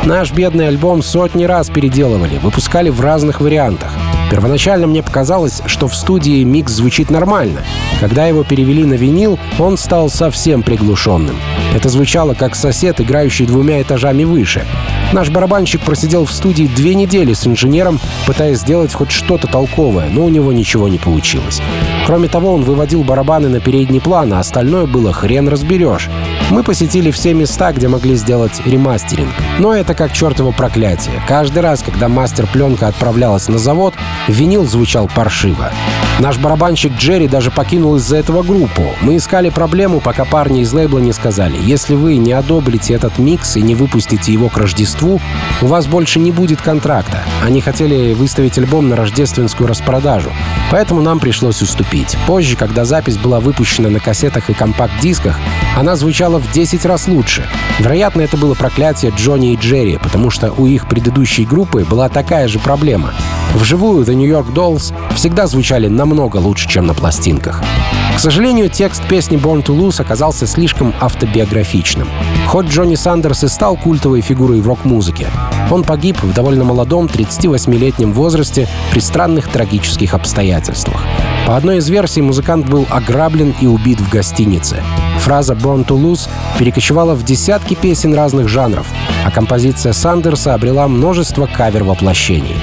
Наш 0.04 0.32
бедный 0.32 0.68
альбом 0.68 1.02
сотни 1.02 1.44
раз 1.44 1.68
переделывали, 1.68 2.38
выпускали 2.38 2.88
в 2.88 3.00
разных 3.00 3.40
вариантах. 3.40 3.92
Первоначально 4.30 4.86
мне 4.86 5.02
показалось, 5.02 5.62
что 5.66 5.88
в 5.88 5.94
студии 5.94 6.44
микс 6.44 6.72
звучит 6.72 7.10
нормально. 7.10 7.62
Когда 8.00 8.26
его 8.26 8.44
перевели 8.44 8.84
на 8.84 8.94
винил, 8.94 9.38
он 9.58 9.76
стал 9.76 10.08
совсем 10.08 10.62
приглушенным. 10.62 11.36
Это 11.78 11.90
звучало 11.90 12.34
как 12.34 12.56
сосед, 12.56 13.00
играющий 13.00 13.46
двумя 13.46 13.80
этажами 13.80 14.24
выше. 14.24 14.66
Наш 15.12 15.30
барабанщик 15.30 15.80
просидел 15.80 16.24
в 16.24 16.32
студии 16.32 16.64
две 16.64 16.96
недели 16.96 17.34
с 17.34 17.46
инженером, 17.46 18.00
пытаясь 18.26 18.58
сделать 18.58 18.92
хоть 18.92 19.12
что-то 19.12 19.46
толковое, 19.46 20.08
но 20.10 20.24
у 20.24 20.28
него 20.28 20.52
ничего 20.52 20.88
не 20.88 20.98
получилось. 20.98 21.62
Кроме 22.04 22.26
того, 22.26 22.52
он 22.52 22.64
выводил 22.64 23.04
барабаны 23.04 23.48
на 23.48 23.60
передний 23.60 24.00
план, 24.00 24.32
а 24.32 24.40
остальное 24.40 24.86
было 24.86 25.12
хрен 25.12 25.48
разберешь. 25.48 26.08
Мы 26.50 26.64
посетили 26.64 27.12
все 27.12 27.32
места, 27.32 27.70
где 27.70 27.86
могли 27.86 28.16
сделать 28.16 28.60
ремастеринг. 28.66 29.32
Но 29.60 29.72
это 29.72 29.94
как 29.94 30.12
чертово 30.12 30.50
проклятие. 30.50 31.22
Каждый 31.28 31.60
раз, 31.60 31.84
когда 31.84 32.08
мастер-пленка 32.08 32.88
отправлялась 32.88 33.46
на 33.46 33.58
завод, 33.58 33.94
винил 34.26 34.66
звучал 34.66 35.08
паршиво. 35.14 35.70
Наш 36.18 36.36
барабанщик 36.36 36.94
Джерри 36.96 37.28
даже 37.28 37.52
покинул 37.52 37.94
из-за 37.96 38.16
этого 38.16 38.42
группу. 38.42 38.82
Мы 39.02 39.16
искали 39.16 39.50
проблему, 39.50 40.00
пока 40.00 40.24
парни 40.24 40.62
из 40.62 40.72
лейбла 40.72 40.98
не 40.98 41.12
сказали, 41.12 41.56
если 41.62 41.94
вы 41.94 42.16
не 42.16 42.32
одобрите 42.32 42.94
этот 42.94 43.18
микс 43.18 43.56
и 43.56 43.62
не 43.62 43.76
выпустите 43.76 44.32
его 44.32 44.48
к 44.48 44.56
Рождеству, 44.56 45.20
у 45.62 45.66
вас 45.66 45.86
больше 45.86 46.18
не 46.18 46.32
будет 46.32 46.60
контракта. 46.60 47.22
Они 47.44 47.60
хотели 47.60 48.14
выставить 48.14 48.58
альбом 48.58 48.88
на 48.88 48.96
рождественскую 48.96 49.68
распродажу, 49.68 50.32
поэтому 50.72 51.02
нам 51.02 51.20
пришлось 51.20 51.62
уступить. 51.62 52.16
Позже, 52.26 52.56
когда 52.56 52.84
запись 52.84 53.16
была 53.16 53.38
выпущена 53.38 53.88
на 53.88 54.00
кассетах 54.00 54.50
и 54.50 54.54
компакт-дисках, 54.54 55.38
она 55.76 55.94
звучала 55.94 56.40
в 56.40 56.50
10 56.50 56.84
раз 56.84 57.06
лучше. 57.06 57.46
Вероятно, 57.78 58.22
это 58.22 58.36
было 58.36 58.54
проклятие 58.54 59.12
Джонни 59.16 59.52
и 59.52 59.56
Джерри, 59.56 59.98
потому 60.02 60.30
что 60.30 60.50
у 60.50 60.66
их 60.66 60.88
предыдущей 60.88 61.44
группы 61.44 61.84
была 61.88 62.08
такая 62.08 62.48
же 62.48 62.58
проблема. 62.58 63.14
Вживую 63.58 64.04
The 64.04 64.14
New 64.14 64.28
York 64.28 64.54
Dolls 64.54 64.94
всегда 65.16 65.48
звучали 65.48 65.88
намного 65.88 66.36
лучше, 66.36 66.68
чем 66.68 66.86
на 66.86 66.94
пластинках. 66.94 67.60
К 68.14 68.20
сожалению, 68.20 68.68
текст 68.68 69.02
песни 69.08 69.36
Born 69.36 69.64
to 69.64 69.76
Lose 69.76 70.00
оказался 70.00 70.46
слишком 70.46 70.94
автобиографичным. 71.00 72.08
Хоть 72.46 72.66
Джонни 72.66 72.94
Сандерс 72.94 73.42
и 73.42 73.48
стал 73.48 73.76
культовой 73.76 74.20
фигурой 74.20 74.60
в 74.60 74.68
рок-музыке, 74.68 75.26
он 75.72 75.82
погиб 75.82 76.22
в 76.22 76.32
довольно 76.32 76.62
молодом 76.62 77.06
38-летнем 77.06 78.12
возрасте 78.12 78.68
при 78.92 79.00
странных 79.00 79.48
трагических 79.48 80.14
обстоятельствах. 80.14 81.02
По 81.44 81.56
одной 81.56 81.78
из 81.78 81.88
версий, 81.88 82.22
музыкант 82.22 82.68
был 82.68 82.86
ограблен 82.88 83.56
и 83.60 83.66
убит 83.66 83.98
в 83.98 84.08
гостинице. 84.08 84.84
Фраза 85.18 85.54
«Born 85.54 85.84
to 85.84 86.00
Lose» 86.00 86.28
перекочевала 86.58 87.16
в 87.16 87.24
десятки 87.24 87.74
песен 87.74 88.14
разных 88.14 88.48
жанров, 88.48 88.86
а 89.26 89.32
композиция 89.32 89.92
Сандерса 89.92 90.54
обрела 90.54 90.86
множество 90.86 91.46
кавер-воплощений. 91.46 92.56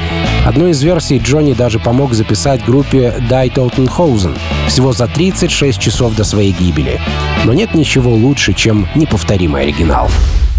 Одной 0.46 0.72
из 0.72 0.84
версий 0.84 1.18
Джонни 1.18 1.54
даже 1.54 1.80
помог 1.80 2.14
записать 2.14 2.64
группе 2.64 3.16
Die 3.32 3.52
Toten 3.52 3.95
Hosen 3.95 4.38
всего 4.68 4.94
за 4.94 5.08
36 5.08 5.80
часов 5.80 6.16
до 6.16 6.24
своей 6.24 6.52
гибели. 6.52 7.02
Но 7.46 7.54
нет 7.54 7.74
ничего 7.74 8.14
лучше, 8.14 8.54
чем 8.54 8.88
неповторимый 8.94 9.64
оригинал. 9.64 10.08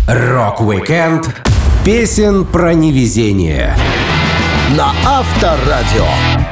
Рок-викенд 0.09 1.43
песен 1.85 2.45
про 2.45 2.75
невезение. 2.75 3.77
На 4.77 4.93
Авторадио. 5.05 6.46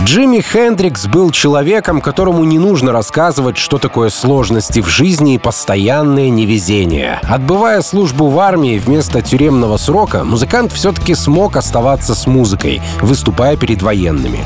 Джимми 0.00 0.40
Хендрикс 0.40 1.06
был 1.06 1.30
человеком, 1.30 2.00
которому 2.00 2.44
не 2.44 2.58
нужно 2.58 2.92
рассказывать, 2.92 3.56
что 3.56 3.78
такое 3.78 4.10
сложности 4.10 4.80
в 4.80 4.88
жизни 4.88 5.34
и 5.34 5.38
постоянное 5.38 6.30
невезение. 6.30 7.20
Отбывая 7.22 7.80
службу 7.80 8.28
в 8.28 8.38
армии 8.40 8.78
вместо 8.78 9.22
тюремного 9.22 9.76
срока, 9.76 10.24
музыкант 10.24 10.72
все-таки 10.72 11.14
смог 11.14 11.56
оставаться 11.56 12.14
с 12.14 12.26
музыкой, 12.26 12.82
выступая 13.00 13.56
перед 13.56 13.82
военными. 13.82 14.40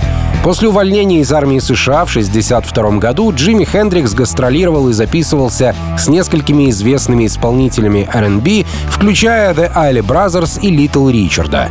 После 0.44 0.68
увольнения 0.68 1.20
из 1.20 1.32
армии 1.32 1.58
США 1.58 2.04
в 2.04 2.10
1962 2.10 2.98
году 2.98 3.32
Джимми 3.34 3.64
Хендрикс 3.64 4.12
гастролировал 4.14 4.88
и 4.90 4.92
записывался 4.92 5.74
с 5.98 6.08
несколькими 6.08 6.70
известными 6.70 7.26
исполнителями 7.26 8.08
R&B, 8.12 8.64
включая 8.90 9.54
The 9.54 9.72
Alley 9.74 10.06
Brothers 10.06 10.60
и 10.60 10.74
Little 10.74 11.10
Ричарда. 11.10 11.68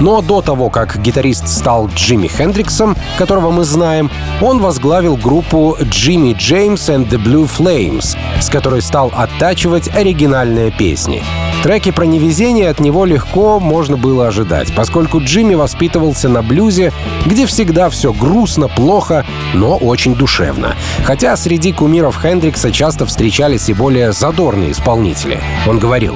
Но 0.00 0.20
до 0.22 0.42
того, 0.42 0.70
как 0.70 1.00
гитарист 1.00 1.48
стал 1.48 1.88
Джимми 1.88 2.28
Хендриксом, 2.28 2.96
которого 3.16 3.50
мы 3.50 3.64
знаем, 3.64 4.10
он 4.40 4.60
возглавил 4.60 5.16
группу 5.16 5.76
Jimmy 5.80 6.36
James 6.36 6.76
and 6.76 7.08
the 7.08 7.22
Blue 7.22 7.48
Flames, 7.48 8.16
с 8.40 8.48
которой 8.48 8.82
стал 8.82 9.12
оттачивать 9.16 9.88
оригинальные 9.94 10.70
песни. 10.70 11.22
Треки 11.62 11.90
про 11.90 12.04
невезение 12.04 12.70
от 12.70 12.78
него 12.78 13.04
легко 13.04 13.58
можно 13.58 13.96
было 13.96 14.28
ожидать, 14.28 14.72
поскольку 14.74 15.20
Джимми 15.20 15.54
воспитывался 15.54 16.28
на 16.28 16.42
блюзе, 16.42 16.92
где 17.26 17.46
всегда 17.46 17.90
все 17.90 18.12
грустно, 18.12 18.68
плохо, 18.68 19.26
но 19.54 19.76
очень 19.76 20.14
душевно. 20.14 20.76
Хотя 21.04 21.36
среди 21.36 21.72
кумиров 21.72 22.20
Хендрикса 22.22 22.70
часто 22.70 23.06
встречались 23.06 23.68
и 23.68 23.74
более 23.74 24.12
задорные 24.12 24.70
исполнители. 24.70 25.40
Он 25.66 25.80
говорил, 25.80 26.14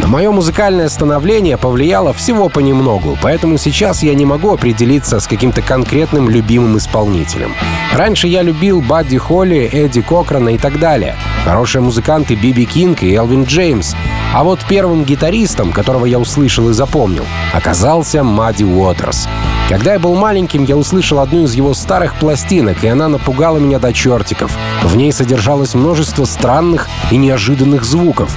на 0.00 0.08
мое 0.08 0.30
музыкальное 0.30 0.88
становление 0.88 1.56
повлияло 1.56 2.12
всего 2.12 2.48
понемногу, 2.48 3.18
поэтому 3.22 3.58
сейчас 3.58 4.02
я 4.02 4.14
не 4.14 4.24
могу 4.24 4.52
определиться 4.52 5.20
с 5.20 5.26
каким-то 5.26 5.62
конкретным 5.62 6.28
любимым 6.28 6.78
исполнителем. 6.78 7.52
Раньше 7.92 8.28
я 8.28 8.42
любил 8.42 8.80
Бадди 8.80 9.18
Холли, 9.18 9.68
Эдди 9.72 10.02
Кокрана 10.02 10.50
и 10.50 10.58
так 10.58 10.78
далее. 10.78 11.16
Хорошие 11.44 11.82
музыканты 11.82 12.34
Биби 12.34 12.66
Кинг 12.66 13.02
и 13.02 13.14
Элвин 13.14 13.44
Джеймс. 13.44 13.94
А 14.36 14.44
вот 14.44 14.60
первым 14.68 15.04
гитаристом, 15.04 15.72
которого 15.72 16.04
я 16.04 16.18
услышал 16.18 16.68
и 16.68 16.74
запомнил, 16.74 17.24
оказался 17.54 18.22
Мадди 18.22 18.64
Уотерс. 18.64 19.26
Когда 19.70 19.94
я 19.94 19.98
был 19.98 20.14
маленьким, 20.14 20.64
я 20.64 20.76
услышал 20.76 21.20
одну 21.20 21.44
из 21.44 21.54
его 21.54 21.72
старых 21.72 22.16
пластинок, 22.16 22.84
и 22.84 22.86
она 22.86 23.08
напугала 23.08 23.56
меня 23.56 23.78
до 23.78 23.94
чертиков. 23.94 24.54
В 24.84 24.94
ней 24.94 25.10
содержалось 25.10 25.72
множество 25.72 26.26
странных 26.26 26.86
и 27.10 27.16
неожиданных 27.16 27.84
звуков. 27.84 28.30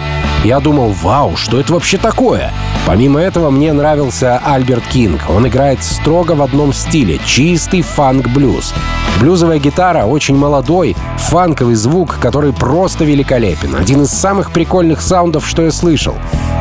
Я 0.45 0.61
думал, 0.61 0.91
вау, 0.91 1.35
что 1.35 1.59
это 1.59 1.73
вообще 1.73 1.97
такое? 1.97 2.53
Помимо 2.87 3.19
этого, 3.19 3.49
мне 3.49 3.73
нравился 3.73 4.37
Альберт 4.37 4.87
Кинг. 4.87 5.29
Он 5.29 5.45
играет 5.49 5.83
строго 5.83 6.31
в 6.31 6.41
одном 6.41 6.71
стиле— 6.71 7.19
чистый 7.25 7.81
фанк-блюз. 7.81 8.73
Блюзовая 9.19 9.59
гитара— 9.59 10.05
очень 10.05 10.37
молодой, 10.37 10.95
фанковый 11.17 11.75
звук, 11.75 12.19
который 12.19 12.53
просто 12.53 13.03
великолепен. 13.03 13.75
Один 13.75 14.03
из 14.03 14.11
самых 14.11 14.51
прикольных 14.51 15.01
саундов, 15.01 15.45
что 15.45 15.63
я 15.63 15.71
слышал 15.71 15.88
слышал. 15.89 16.15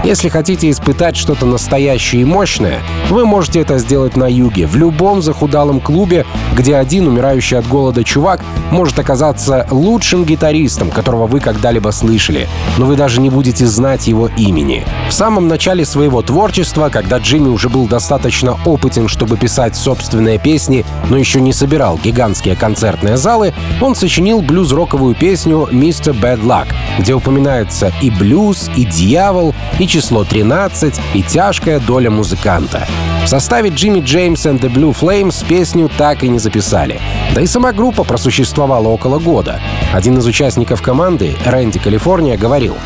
Если 0.05 0.29
хотите 0.29 0.71
испытать 0.71 1.17
что-то 1.17 1.45
настоящее 1.45 2.23
и 2.23 2.25
мощное, 2.25 2.81
вы 3.11 3.27
можете 3.27 3.61
это 3.61 3.79
сделать 3.79 4.17
на 4.17 4.27
юге, 4.27 4.67
в 4.67 4.77
любом 4.77 5.23
захудалом 5.23 5.81
клубе, 5.81 6.25
где 6.55 6.77
один 6.77 7.09
умирающий 7.09 7.59
от 7.59 7.67
голода 7.67 8.05
чувак 8.05 8.41
может 8.71 8.99
оказаться 8.99 9.67
лучшим 9.71 10.25
гитаристом, 10.25 10.91
которого 10.91 11.27
вы 11.27 11.41
когда-либо 11.41 11.91
слышали, 11.91 12.49
но 12.79 12.87
вы 12.87 12.97
даже 12.97 13.21
не 13.21 13.29
будете 13.29 13.67
знать 13.67 14.07
его 14.07 14.29
имени. 14.29 14.87
В 15.09 15.13
самом 15.13 15.49
начале 15.49 15.85
своего 15.85 16.23
творчества, 16.23 16.91
когда 16.91 17.19
Джимми 17.19 17.49
уже 17.49 17.69
был 17.69 17.87
достаточно 17.87 18.57
опытен, 18.65 19.09
чтобы 19.09 19.37
писать 19.37 19.77
собственные 19.77 20.39
песни, 20.39 20.87
но 21.11 21.19
еще 21.19 21.41
не 21.41 21.53
собирал 21.53 21.99
гигантские 22.03 22.57
концертные 22.57 23.17
залы, 23.17 23.53
он 23.81 23.95
сочинил 23.95 24.41
блюз-роковую 24.41 25.15
песню 25.17 25.69
«Mr. 25.71 26.19
Bad 26.19 26.43
Luck», 26.45 26.69
где 26.99 27.15
упоминается 27.15 27.93
и 28.01 28.11
блюз, 28.11 28.71
и 28.77 28.85
дьявол, 29.09 29.55
и 29.79 29.87
число 29.87 30.25
13, 30.25 30.95
и 31.15 31.23
тяжкая 31.23 31.81
доля 31.81 32.11
музыканта. 32.11 32.87
В 33.25 33.29
составе 33.29 33.71
Джимми 33.71 34.01
Джеймс 34.01 34.47
and 34.47 34.61
the 34.61 34.71
Blue 34.71 34.95
Flames 34.95 35.45
песню 35.47 35.91
так 35.97 36.23
и 36.23 36.29
не 36.29 36.39
записали. 36.39 37.01
Да 37.35 37.41
и 37.41 37.47
сама 37.47 37.73
группа 37.73 38.05
просуществовала 38.05 38.89
около 38.89 39.19
года. 39.19 39.61
Один 39.95 40.19
из 40.19 40.27
участников 40.27 40.83
команды, 40.83 41.35
Рэнди 41.47 41.79
Калифорния, 41.79 42.37
говорил, 42.37 42.77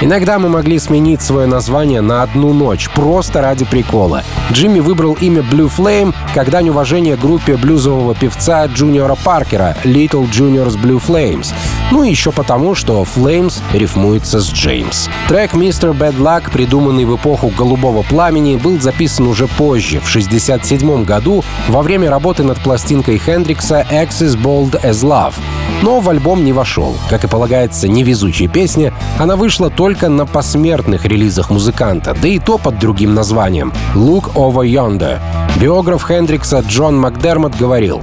Иногда 0.00 0.40
мы 0.40 0.48
могли 0.48 0.80
сменить 0.80 1.22
свое 1.22 1.46
название 1.46 2.00
на 2.00 2.22
одну 2.24 2.52
ночь, 2.52 2.90
просто 2.90 3.40
ради 3.40 3.64
прикола. 3.64 4.24
Джимми 4.52 4.80
выбрал 4.80 5.14
имя 5.14 5.40
Blue 5.40 5.70
Flame 5.74 6.12
как 6.34 6.50
дань 6.50 6.68
уважения 6.68 7.16
группе 7.16 7.56
блюзового 7.56 8.14
певца 8.14 8.66
Джуниора 8.66 9.14
Паркера 9.14 9.76
Little 9.84 10.28
Juniors 10.28 10.76
Blue 10.76 11.00
Flames. 11.00 11.54
Ну 11.90 12.02
и 12.02 12.10
еще 12.10 12.32
потому, 12.32 12.74
что 12.74 13.02
Flames 13.02 13.60
рифмуется 13.72 14.40
с 14.40 14.50
Джеймс. 14.50 15.08
Трек 15.28 15.54
Mr. 15.54 15.96
Bad 15.96 16.18
Luck, 16.18 16.50
придуманный 16.50 17.04
в 17.04 17.14
эпоху 17.16 17.52
«Голубого 17.56 18.02
пламени», 18.02 18.56
был 18.56 18.80
записан 18.80 19.26
уже 19.26 19.46
позже, 19.46 20.00
в 20.00 20.08
1967 20.08 21.04
году, 21.04 21.44
во 21.68 21.82
время 21.82 22.10
работы 22.10 22.42
над 22.42 22.58
пластинкой 22.60 23.18
Хендрикса 23.18 23.86
«Axis 23.90 24.36
Bold 24.36 24.82
as 24.82 25.04
Love». 25.04 25.34
Но 25.82 26.00
в 26.00 26.08
альбом 26.08 26.44
не 26.44 26.52
вошел. 26.52 26.96
Как 27.10 27.24
и 27.24 27.28
полагается 27.28 27.88
невезучей 27.88 28.48
песне, 28.48 28.92
она 29.18 29.36
вышла 29.36 29.70
только 29.70 30.08
на 30.08 30.26
посмертных 30.26 31.04
релизах 31.04 31.50
музыканта, 31.50 32.16
да 32.20 32.28
и 32.28 32.38
то 32.38 32.58
под 32.58 32.78
другим 32.78 33.14
названием— 33.14 33.72
«Look 33.94 34.32
Over 34.34 34.66
Yonder». 34.66 35.20
Биограф 35.60 36.04
Хендрикса 36.04 36.64
Джон 36.66 36.98
Макдермот 36.98 37.56
говорил, 37.56 38.02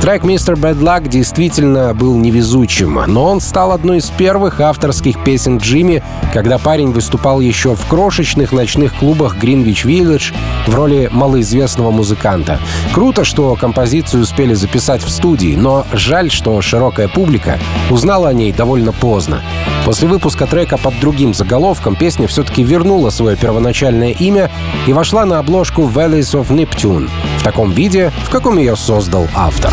Трек 0.00 0.22
«Mr. 0.22 0.54
Bad 0.54 0.78
Luck» 0.78 1.08
действительно 1.08 1.92
был 1.92 2.14
невезучим, 2.16 3.00
но 3.08 3.24
он 3.24 3.40
стал 3.40 3.72
одной 3.72 3.98
из 3.98 4.10
первых 4.10 4.60
авторских 4.60 5.22
песен 5.24 5.58
Джимми, 5.58 6.04
когда 6.32 6.58
парень 6.58 6.92
выступал 6.92 7.40
еще 7.40 7.74
в 7.74 7.84
крошечных 7.86 8.52
ночных 8.52 8.94
клубах 8.94 9.36
Greenwich 9.36 9.84
Village 9.84 10.32
в 10.68 10.74
роли 10.74 11.08
малоизвестного 11.10 11.90
музыканта. 11.90 12.60
Круто, 12.92 13.24
что 13.24 13.56
композицию 13.56 14.22
успели 14.22 14.54
записать 14.54 15.02
в 15.02 15.10
студии, 15.10 15.56
но 15.56 15.84
жаль, 15.92 16.30
что 16.30 16.60
широкая 16.62 17.08
публика 17.08 17.58
узнала 17.90 18.28
о 18.28 18.32
ней 18.32 18.52
довольно 18.52 18.92
поздно. 18.92 19.42
После 19.84 20.06
выпуска 20.06 20.46
трека 20.46 20.78
под 20.78 20.98
другим 21.00 21.34
заголовком 21.34 21.96
песня 21.96 22.28
все-таки 22.28 22.62
вернула 22.62 23.10
свое 23.10 23.36
первоначальное 23.36 24.12
имя 24.12 24.48
и 24.86 24.92
вошла 24.92 25.24
на 25.26 25.40
обложку 25.40 25.82
Valleys 25.82 26.40
of 26.40 26.50
Neptune 26.50 27.10
в 27.38 27.42
таком 27.42 27.70
виде, 27.70 28.12
в 28.26 28.30
каком 28.30 28.58
ее 28.58 28.76
создал 28.76 29.28
автор. 29.34 29.72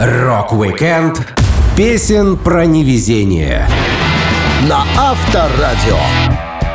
Рок-викенд 0.00 1.20
песен 1.76 2.36
про 2.36 2.64
невезение. 2.64 3.68
На 4.68 4.84
Авторадио. 4.96 5.98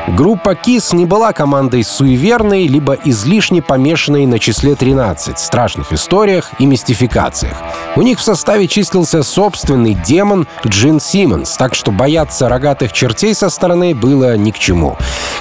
Группа 0.08 0.54
KISS 0.54 0.96
не 0.96 1.06
была 1.06 1.34
командой 1.34 1.84
суеверной, 1.84 2.66
либо 2.68 2.98
излишне 3.04 3.62
помешанной 3.62 4.26
на 4.26 4.40
числе 4.40 4.76
13, 4.76 5.38
страшных 5.38 5.92
историях 5.92 6.52
и 6.60 6.66
мистификациях. 6.66 7.58
У 7.98 8.02
них 8.02 8.20
в 8.20 8.24
составе 8.24 8.68
числился 8.68 9.22
собственный 9.22 9.96
демон 9.96 10.48
Джин 10.66 11.02
Симмонс, 11.02 11.58
так 11.58 11.76
что 11.76 11.92
бояться 11.92 12.48
рогатых 12.48 12.94
чертей 12.94 13.36
со 13.36 13.50
стороны 13.50 13.94
было 13.94 14.38
ни 14.38 14.52
к 14.52 14.60
чему. 14.60 14.96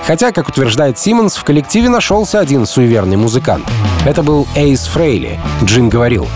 Хотя, 0.04 0.32
как 0.32 0.48
утверждает 0.48 0.98
Симмонс, 0.98 1.36
в 1.36 1.44
коллективе 1.44 1.88
нашелся 1.88 2.40
один 2.40 2.66
суеверный 2.66 3.16
музыкант. 3.16 3.64
Это 4.04 4.24
был 4.24 4.48
Эйс 4.56 4.86
Фрейли. 4.86 5.38
Джин 5.62 5.88
говорил, 5.88 6.26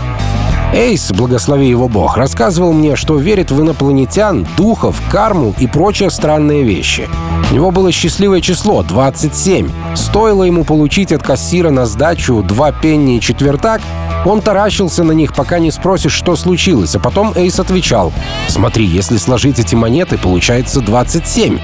Эйс, 0.73 1.11
благослови 1.11 1.67
его 1.67 1.89
бог, 1.89 2.15
рассказывал 2.15 2.71
мне, 2.71 2.95
что 2.95 3.17
верит 3.17 3.51
в 3.51 3.61
инопланетян, 3.61 4.47
духов, 4.55 5.01
карму 5.11 5.53
и 5.59 5.67
прочие 5.67 6.09
странные 6.09 6.63
вещи. 6.63 7.09
У 7.51 7.53
него 7.53 7.71
было 7.71 7.91
счастливое 7.91 8.39
число— 8.39 8.81
27. 8.87 9.69
Стоило 9.95 10.43
ему 10.43 10.63
получить 10.63 11.11
от 11.11 11.23
кассира 11.23 11.71
на 11.71 11.85
сдачу 11.85 12.41
два 12.41 12.71
пенни 12.71 13.17
и 13.17 13.19
четвертак, 13.19 13.81
он 14.25 14.41
таращился 14.41 15.03
на 15.03 15.11
них, 15.11 15.33
пока 15.33 15.59
не 15.59 15.71
спросишь, 15.71 16.13
что 16.13 16.35
случилось, 16.35 16.95
а 16.95 16.99
потом 16.99 17.33
Эйс 17.35 17.59
отвечал, 17.59 18.13
«Смотри, 18.47 18.85
если 18.85 19.17
сложить 19.17 19.59
эти 19.59 19.75
монеты, 19.75 20.17
получается 20.17 20.79
27». 20.79 21.59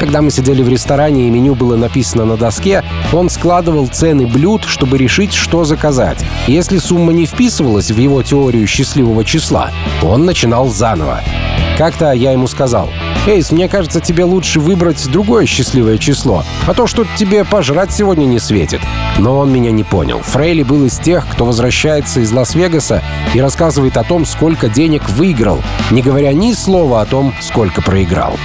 Когда 0.00 0.20
мы 0.20 0.30
сидели 0.30 0.62
в 0.62 0.68
ресторане 0.68 1.26
и 1.26 1.30
меню 1.30 1.54
было 1.54 1.76
написано 1.76 2.24
на 2.24 2.36
доске, 2.36 2.82
он 3.12 3.30
складывал 3.30 3.86
цены 3.86 4.26
блюд, 4.26 4.64
чтобы 4.66 4.98
решить, 4.98 5.32
что 5.32 5.64
заказать. 5.64 6.18
Если 6.46 6.78
сумма 6.78 7.12
не 7.12 7.26
вписывалась 7.26 7.90
в 7.90 7.98
его 7.98 8.22
теорию 8.22 8.66
счастливого 8.66 9.24
числа, 9.24 9.70
он 10.02 10.24
начинал 10.24 10.68
заново. 10.68 11.20
Как-то 11.78 12.12
я 12.12 12.32
ему 12.32 12.46
сказал, 12.46 12.88
«Эйс, 13.24 13.52
мне 13.52 13.68
кажется, 13.68 14.00
тебе 14.00 14.24
лучше 14.24 14.58
выбрать 14.58 15.08
другое 15.08 15.46
счастливое 15.46 15.96
число, 15.98 16.44
а 16.66 16.74
то 16.74 16.88
что 16.88 17.06
тебе 17.16 17.44
пожрать 17.44 17.92
сегодня 17.92 18.24
не 18.24 18.40
светит». 18.40 18.80
Но 19.18 19.38
он 19.38 19.52
меня 19.52 19.70
не 19.70 19.84
понял. 19.84 20.20
Фрейли 20.22 20.64
был 20.64 20.84
из 20.86 20.98
тех, 20.98 21.24
кто 21.28 21.44
возвращается 21.44 22.18
из 22.18 22.32
Лас-Вегаса 22.32 23.00
и 23.32 23.40
рассказывает 23.40 23.96
о 23.96 24.02
том, 24.02 24.26
сколько 24.26 24.68
денег 24.68 25.08
выиграл, 25.10 25.62
не 25.92 26.02
говоря 26.02 26.32
ни 26.32 26.52
слова 26.52 27.00
о 27.00 27.06
том, 27.06 27.32
сколько 27.40 27.80
проиграл. 27.80 28.36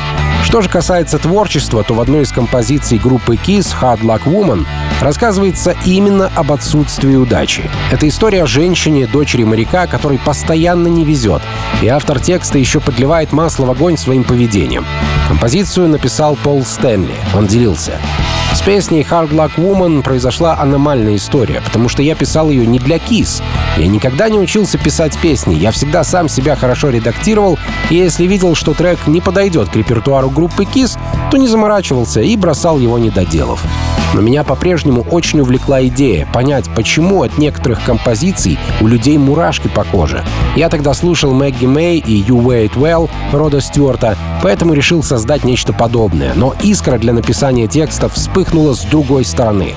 Что 0.43 0.61
же 0.61 0.69
касается 0.69 1.17
творчества, 1.17 1.83
то 1.83 1.93
в 1.93 1.99
одной 1.99 2.21
из 2.21 2.31
композиций 2.31 2.99
группы 2.99 3.35
Kiss 3.35 3.75
«Hard 3.81 4.01
Luck 4.01 4.25
Woman» 4.25 4.65
рассказывается 5.01 5.75
именно 5.85 6.31
об 6.35 6.51
отсутствии 6.51 7.15
удачи. 7.15 7.69
Это 7.91 8.07
история 8.07 8.43
о 8.43 8.47
женщине, 8.47 9.07
дочери 9.07 9.43
моряка, 9.43 9.87
которой 9.87 10.19
постоянно 10.19 10.87
не 10.87 11.05
везет. 11.05 11.41
И 11.81 11.87
автор 11.87 12.19
текста 12.19 12.57
еще 12.57 12.79
подливает 12.79 13.31
масло 13.31 13.65
в 13.65 13.71
огонь 13.71 13.97
своим 13.97 14.23
поведением. 14.23 14.85
Композицию 15.27 15.87
написал 15.87 16.35
Пол 16.35 16.63
Стэнли. 16.63 17.15
Он 17.35 17.47
делился. 17.47 17.99
Песней 18.67 19.07
Hard 19.09 19.29
Luck 19.29 19.51
Woman 19.55 20.03
произошла 20.03 20.59
аномальная 20.59 21.15
история, 21.15 21.61
потому 21.61 21.87
что 21.87 22.01
я 22.01 22.15
писал 22.15 22.49
ее 22.49 22.67
не 22.67 22.79
для 22.79 22.97
Kiss. 22.97 23.41
Я 23.77 23.87
никогда 23.87 24.27
не 24.27 24.37
учился 24.37 24.77
писать 24.77 25.17
песни, 25.19 25.55
я 25.55 25.71
всегда 25.71 26.03
сам 26.03 26.27
себя 26.27 26.57
хорошо 26.57 26.89
редактировал, 26.89 27.57
и 27.89 27.95
если 27.95 28.25
видел, 28.25 28.55
что 28.55 28.73
трек 28.73 28.99
не 29.07 29.21
подойдет 29.21 29.69
к 29.69 29.75
репертуару 29.77 30.29
группы 30.29 30.65
Kiss, 30.65 30.99
то 31.31 31.37
не 31.37 31.47
заморачивался 31.47 32.19
и 32.19 32.35
бросал 32.35 32.77
его 32.77 32.99
не 32.99 33.09
доделав. 33.09 33.63
Но 34.13 34.21
меня 34.21 34.43
по-прежнему 34.43 35.01
очень 35.11 35.41
увлекла 35.41 35.85
идея 35.87 36.27
понять, 36.33 36.65
почему 36.75 37.23
от 37.23 37.37
некоторых 37.37 37.83
композиций 37.83 38.57
у 38.81 38.87
людей 38.87 39.17
мурашки 39.17 39.67
по 39.67 39.83
коже. 39.83 40.23
Я 40.55 40.69
тогда 40.69 40.93
слушал 40.93 41.33
Мэгги 41.33 41.65
Мэй 41.65 41.99
и 41.99 42.23
You 42.23 42.41
Wait 42.41 42.73
Well 42.75 43.09
Рода 43.31 43.59
Стюарта, 43.59 44.17
поэтому 44.41 44.73
решил 44.73 45.03
создать 45.03 45.43
нечто 45.43 45.73
подобное. 45.73 46.33
Но 46.35 46.55
искра 46.63 46.97
для 46.97 47.13
написания 47.13 47.67
текстов 47.67 48.13
вспыхнула 48.13 48.56
с 48.57 48.83
другой 48.83 49.23
стороны. 49.23 49.73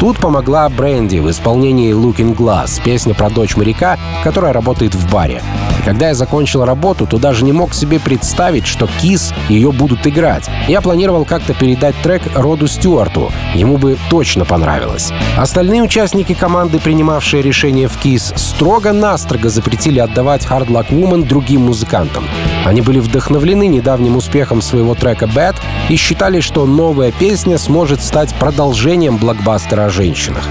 Тут 0.00 0.18
помогла 0.18 0.68
Бренди 0.68 1.18
в 1.18 1.30
исполнении 1.30 1.92
Looking 1.92 2.36
Glass, 2.36 2.82
песня 2.82 3.14
про 3.14 3.30
дочь 3.30 3.56
моряка, 3.56 3.98
которая 4.22 4.52
работает 4.52 4.94
в 4.94 5.10
баре. 5.12 5.42
Когда 5.84 6.08
я 6.08 6.14
закончил 6.14 6.64
работу, 6.64 7.06
то 7.06 7.18
даже 7.18 7.44
не 7.44 7.52
мог 7.52 7.74
себе 7.74 7.98
представить, 7.98 8.66
что 8.66 8.88
Кис 9.00 9.34
ее 9.48 9.72
будут 9.72 10.06
играть. 10.06 10.48
Я 10.68 10.80
планировал 10.80 11.24
как-то 11.24 11.54
передать 11.54 11.94
трек 12.02 12.22
Роду 12.34 12.68
Стюарту. 12.68 13.32
Ему 13.54 13.78
бы 13.78 13.98
точно 14.08 14.44
понравилось. 14.44 15.12
Остальные 15.36 15.82
участники 15.82 16.34
команды, 16.34 16.78
принимавшие 16.78 17.42
решение 17.42 17.88
в 17.88 17.96
Кис, 17.98 18.32
строго-настрого 18.36 19.48
запретили 19.48 19.98
отдавать 19.98 20.46
Hard 20.46 20.68
Luck 20.68 20.90
Woman 20.90 21.26
другим 21.26 21.62
музыкантам. 21.62 22.24
Они 22.64 22.80
были 22.80 23.00
вдохновлены 23.00 23.66
недавним 23.66 24.16
успехом 24.16 24.62
своего 24.62 24.94
трека 24.94 25.26
Bad 25.26 25.56
и 25.88 25.96
считали, 25.96 26.40
что 26.40 26.64
новая 26.64 27.10
песня 27.10 27.58
сможет 27.58 28.02
стать 28.02 28.32
продолжением 28.34 29.16
блокбастера 29.16 29.86
о 29.86 29.90
женщинах. 29.90 30.48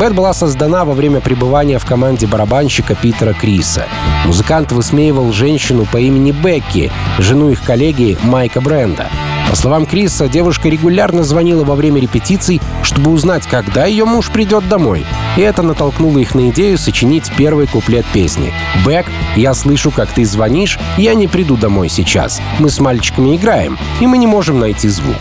Bad 0.00 0.14
была 0.14 0.32
создана 0.32 0.86
во 0.86 0.94
время 0.94 1.20
пребывания 1.20 1.78
в 1.78 1.84
команде 1.84 2.26
барабанщика 2.26 2.94
Питера 2.94 3.34
Криса. 3.34 3.84
Музыкант 4.24 4.72
высмеивал 4.72 5.30
женщину 5.30 5.84
по 5.84 5.98
имени 5.98 6.32
Бекки, 6.32 6.90
жену 7.18 7.50
их 7.50 7.62
коллеги 7.62 8.16
Майка 8.22 8.62
Бренда. 8.62 9.08
По 9.50 9.56
словам 9.56 9.84
Криса, 9.84 10.26
девушка 10.26 10.70
регулярно 10.70 11.22
звонила 11.22 11.64
во 11.64 11.74
время 11.74 12.00
репетиций, 12.00 12.62
чтобы 12.82 13.10
узнать, 13.10 13.46
когда 13.46 13.84
ее 13.84 14.06
муж 14.06 14.30
придет 14.30 14.66
домой. 14.70 15.04
И 15.36 15.42
это 15.42 15.60
натолкнуло 15.60 16.16
их 16.16 16.34
на 16.34 16.48
идею 16.48 16.78
сочинить 16.78 17.30
первый 17.36 17.66
куплет 17.66 18.06
песни. 18.06 18.54
«Бэк, 18.86 19.04
я 19.36 19.52
слышу, 19.52 19.90
как 19.90 20.08
ты 20.12 20.24
звонишь, 20.24 20.78
я 20.96 21.12
не 21.12 21.28
приду 21.28 21.58
домой 21.58 21.90
сейчас. 21.90 22.40
Мы 22.58 22.70
с 22.70 22.80
мальчиками 22.80 23.36
играем, 23.36 23.76
и 24.00 24.06
мы 24.06 24.16
не 24.16 24.26
можем 24.26 24.60
найти 24.60 24.88
звук». 24.88 25.18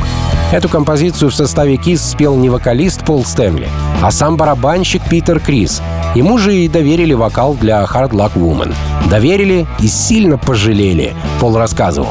Эту 0.52 0.68
композицию 0.68 1.30
в 1.30 1.36
составе 1.36 1.76
Kiss 1.76 1.98
спел 1.98 2.36
не 2.36 2.50
вокалист 2.50 3.06
Пол 3.06 3.24
Стэнли, 3.24 3.70
а 4.02 4.10
сам 4.10 4.36
барабанщик 4.36 5.04
Питер 5.08 5.40
Крис. 5.40 5.80
Ему 6.16 6.40
же 6.40 6.56
и 6.56 6.68
доверили 6.68 7.14
вокал 7.14 7.54
для 7.54 7.84
Hard 7.84 8.12
Luck 8.12 8.34
Woman. 8.34 8.74
Доверили 9.12 9.68
и 9.80 9.88
сильно 9.88 10.40
пожалели, 10.40 11.14
Пол 11.40 11.56
рассказывал. 11.56 12.10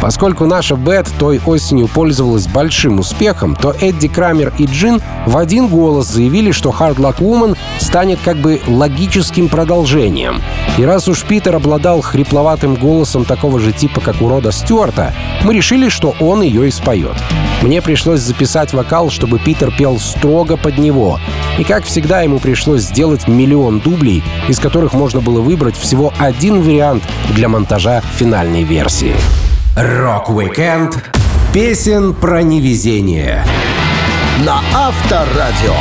Поскольку 0.00 0.46
наша 0.46 0.74
Бет 0.74 1.08
той 1.20 1.40
осенью 1.44 1.86
пользовалась 1.86 2.48
большим 2.48 2.98
успехом, 2.98 3.54
то 3.54 3.72
Эдди 3.80 4.08
Крамер 4.08 4.52
и 4.58 4.66
Джин 4.66 5.00
в 5.26 5.36
один 5.36 5.68
голос 5.68 6.08
заявили, 6.08 6.50
что 6.50 6.70
Hard 6.70 6.96
Luck 6.96 7.18
Woman 7.18 7.56
станет 7.78 8.18
как 8.24 8.38
бы 8.38 8.60
логическим 8.66 9.48
продолжением. 9.48 10.40
И 10.78 10.84
раз 10.84 11.06
уж 11.08 11.22
Питер 11.22 11.54
обладал 11.54 12.00
хрипловатым 12.00 12.74
голосом 12.74 13.24
такого 13.24 13.60
же 13.60 13.72
типа, 13.72 14.00
как 14.00 14.20
у 14.20 14.28
Рода 14.28 14.50
Стюарта, 14.50 15.14
мы 15.44 15.54
решили, 15.54 15.88
что 15.88 16.14
он 16.20 16.42
ее 16.42 16.66
и 16.66 16.70
споет. 16.72 17.16
Мне 17.62 17.82
пришлось 17.82 18.20
записать 18.20 18.72
вокал, 18.72 19.10
чтобы 19.10 19.38
Питер 19.38 19.72
пел 19.76 19.98
строго 19.98 20.56
под 20.56 20.78
него. 20.78 21.18
И, 21.58 21.64
как 21.64 21.84
всегда, 21.84 22.22
ему 22.22 22.38
пришлось 22.38 22.82
сделать 22.82 23.26
миллион 23.26 23.80
дублей, 23.80 24.22
из 24.48 24.60
которых 24.60 24.92
можно 24.92 25.20
было 25.20 25.40
выбрать 25.40 25.76
всего 25.76 26.12
один 26.18 26.62
вариант 26.62 27.02
для 27.30 27.48
монтажа 27.48 28.00
финальной 28.16 28.62
версии. 28.62 29.14
Рок-викенд 29.76 31.02
песен 31.52 32.14
про 32.14 32.42
невезение. 32.42 33.44
На 34.44 34.60
Авторадио. 34.72 35.74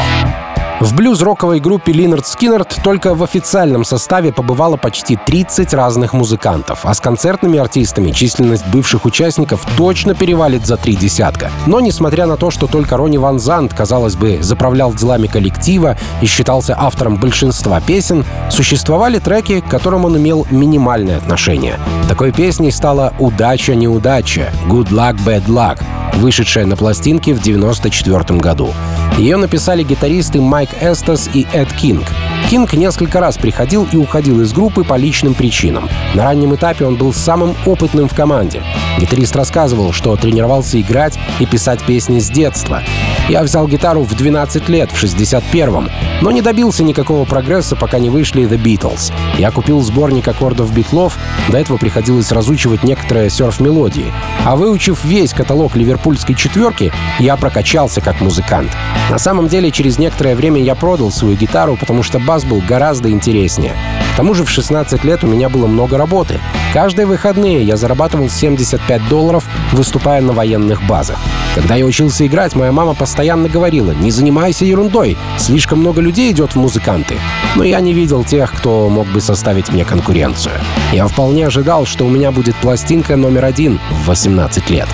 В 0.80 0.94
блюз-роковой 0.94 1.60
группе 1.60 1.92
Lynyrd 1.92 2.28
Skynyrd 2.28 2.78
только 2.84 3.16
в 3.16 3.24
официальном 3.24 3.84
составе 3.84 4.32
побывало 4.32 4.78
почти 4.78 5.16
30 5.16 5.74
разных 5.74 6.14
музыкантов, 6.14 6.82
а 6.84 6.94
с 6.94 7.00
концертными 7.00 7.58
артистами 7.58 8.12
численность 8.12 8.68
бывших 8.68 9.06
участников 9.06 9.66
точно 9.76 10.14
перевалит 10.14 10.68
за 10.68 10.78
три 10.78 10.96
десятка. 10.96 11.50
Но 11.66 11.80
несмотря 11.80 12.28
на 12.28 12.38
то, 12.38 12.52
что 12.52 12.68
только 12.68 12.96
Ронни 12.96 13.18
Ван 13.18 13.40
Зант, 13.40 13.74
казалось 13.74 14.16
бы, 14.16 14.38
заправлял 14.44 14.94
делами 14.94 15.26
коллектива 15.26 15.98
и 16.22 16.28
считался 16.28 16.76
автором 16.78 17.18
большинства 17.18 17.82
песен, 17.82 18.24
существовали 18.52 19.18
треки, 19.18 19.62
к 19.62 19.68
которым 19.68 20.06
он 20.06 20.18
имел 20.18 20.46
минимальное 20.52 21.18
отношение. 21.18 21.80
Такой 22.08 22.32
песней 22.32 22.70
стала 22.70 23.14
«Удача-неудача» 23.18 24.52
«Good 24.68 24.90
Luck, 24.90 25.18
Bad 25.26 25.48
Luck», 25.48 25.82
вышедшая 26.18 26.68
на 26.68 26.76
пластинке 26.76 27.34
в 27.34 27.40
1994 27.40 28.40
году. 28.40 28.70
Ее 29.18 29.38
написали 29.38 29.84
гитаристы 29.84 30.42
Майк 30.42 30.70
Эстас 30.82 31.30
и 31.34 31.48
Эд 31.54 31.72
Кинг. 31.74 32.06
Кинг 32.50 32.74
несколько 32.74 33.20
раз 33.20 33.38
приходил 33.38 33.88
и 33.92 33.98
уходил 33.98 34.42
из 34.42 34.54
группы 34.54 34.84
по 34.84 34.96
личным 34.96 35.34
причинам. 35.34 35.90
На 36.14 36.24
раннем 36.24 36.56
этапе 36.56 36.86
он 36.86 36.96
был 36.96 37.14
самым 37.14 37.56
опытным 37.66 38.08
в 38.08 38.16
команде. 38.16 38.64
Гитарист 39.00 39.36
рассказывал, 39.36 39.92
что 39.92 40.16
тренировался 40.16 40.80
играть 40.80 41.18
и 41.40 41.46
писать 41.46 41.84
песни 41.84 42.20
с 42.20 42.30
детства. 42.30 42.84
Я 43.30 43.44
взял 43.44 43.68
гитару 43.68 44.04
в 44.04 44.16
12 44.16 44.70
лет, 44.70 44.90
в 44.90 45.04
61-м, 45.04 45.90
но 46.22 46.32
не 46.32 46.42
добился 46.42 46.82
никакого 46.84 47.26
прогресса, 47.26 47.76
пока 47.76 48.00
не 48.00 48.10
вышли 48.10 48.44
The 48.44 48.58
Beatles. 48.58 49.12
Я 49.38 49.52
купил 49.52 49.82
сборник 49.82 50.26
аккордов 50.30 50.74
битлов, 50.74 51.18
до 51.50 51.58
этого 51.58 51.78
приходилось 51.78 52.32
разучивать 52.32 52.84
некоторые 52.84 53.30
серф-мелодии. 53.30 54.14
А 54.46 54.56
выучив 54.56 55.04
весь 55.04 55.34
каталог 55.34 55.76
ливерпульской 55.76 56.36
четверки, 56.36 56.94
я 57.20 57.36
прокачался 57.36 58.00
как 58.00 58.22
музыкант. 58.22 58.72
На 59.12 59.18
самом 59.18 59.50
деле, 59.50 59.72
через 59.72 60.00
некоторое 60.00 60.36
время 60.36 60.62
я 60.62 60.76
продал 60.76 61.12
свою 61.12 61.36
гитару, 61.36 61.76
потому 61.76 62.04
что 62.04 62.20
бас 62.20 62.46
был 62.46 62.62
гораздо 62.66 63.10
интереснее. 63.10 63.74
К 64.18 64.20
тому 64.20 64.34
же 64.34 64.44
в 64.44 64.50
16 64.50 65.04
лет 65.04 65.24
у 65.24 65.28
меня 65.28 65.48
было 65.48 65.68
много 65.68 65.96
работы. 65.96 66.40
Каждые 66.74 67.06
выходные 67.06 67.62
я 67.62 67.78
зарабатывал 67.78 68.32
75 68.32 69.08
долларов, 69.10 69.48
выступая 69.74 70.24
на 70.24 70.34
военных 70.34 70.82
базах. 70.88 71.20
Когда 71.54 71.76
я 71.76 71.86
учился 71.86 72.26
играть, 72.26 72.56
моя 72.56 72.72
мама 72.72 72.96
постоянно 72.96 73.48
говорила, 73.48 73.92
не 73.92 74.10
занимайся 74.10 74.66
ерундой, 74.66 75.20
слишком 75.38 75.82
много 75.82 76.02
людей 76.02 76.32
идет 76.32 76.54
в 76.54 76.56
музыканты. 76.56 77.14
Но 77.56 77.64
я 77.64 77.80
не 77.80 77.94
видел 77.94 78.24
тех, 78.24 78.52
кто 78.54 78.90
мог 78.90 79.06
бы 79.06 79.22
составить 79.22 79.70
мне 79.70 79.86
конкуренцию. 79.86 80.56
Я 80.92 81.06
вполне 81.08 81.46
ожидал, 81.46 81.86
что 81.86 82.04
у 82.04 82.10
меня 82.10 82.32
будет 82.32 82.56
пластинка 82.56 83.18
номер 83.18 83.46
один 83.46 83.80
в 83.92 84.08
18 84.08 84.68
лет. 84.72 84.88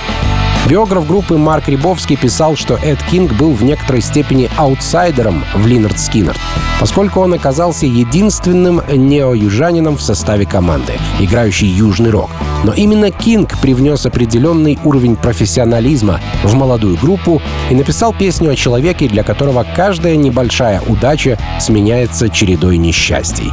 Биограф 0.70 1.06
группы 1.06 1.38
Марк 1.38 1.68
Рябовский 1.68 2.16
писал, 2.16 2.56
что 2.56 2.76
Эд 2.76 2.98
Кинг 3.12 3.34
был 3.34 3.52
в 3.52 3.64
некоторой 3.64 4.02
степени 4.02 4.50
аутсайдером 4.56 5.44
в 5.54 5.68
Линард 5.68 6.00
Скиннер, 6.00 6.38
поскольку 6.80 7.20
он 7.20 7.34
оказался 7.34 7.86
единственным 7.86 8.82
нео-южанином 8.88 9.98
в 9.98 10.02
составе 10.02 10.46
команды, 10.46 10.94
играющей 11.20 11.68
южный 11.68 12.12
рок. 12.12 12.30
Но 12.64 12.72
именно 12.72 13.12
Кинг 13.12 13.60
привнес 13.60 14.06
определенный 14.06 14.80
уровень 14.86 15.18
профессионализма 15.18 16.22
в 16.44 16.54
молодую 16.56 16.96
группу 16.96 17.42
и 17.70 17.76
написал 17.76 18.14
песню 18.14 18.52
о 18.52 18.56
человеке, 18.56 19.10
для 19.10 19.24
которого 19.24 19.66
каждая 19.76 20.16
небольшая 20.16 20.82
удача 20.88 21.38
сменяется 21.60 22.30
чередой 22.30 22.78
несчастий. 22.78 23.52